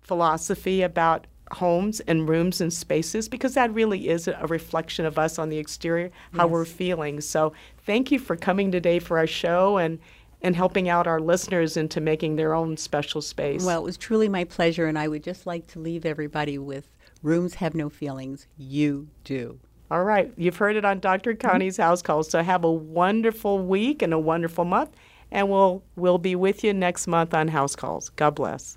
[0.00, 5.38] philosophy about homes and rooms and spaces because that really is a reflection of us
[5.38, 6.50] on the exterior how Yes.
[6.52, 7.52] we're feeling so
[7.84, 9.98] thank you for coming today for our show and
[10.42, 14.28] and helping out our listeners into making their own special space Well, it was truly
[14.28, 16.88] my pleasure, and I would just like to leave everybody with
[17.22, 18.46] rooms have no feelings.
[18.58, 19.58] You do.
[19.90, 20.30] All right.
[20.36, 21.32] You've heard it on Dr.
[21.32, 21.48] Mm-hmm.
[21.48, 22.28] Connie's House Calls.
[22.30, 24.90] So have a wonderful week and a wonderful month.
[25.32, 28.10] And we'll we'll be with you next month on House Calls.
[28.10, 28.76] God bless.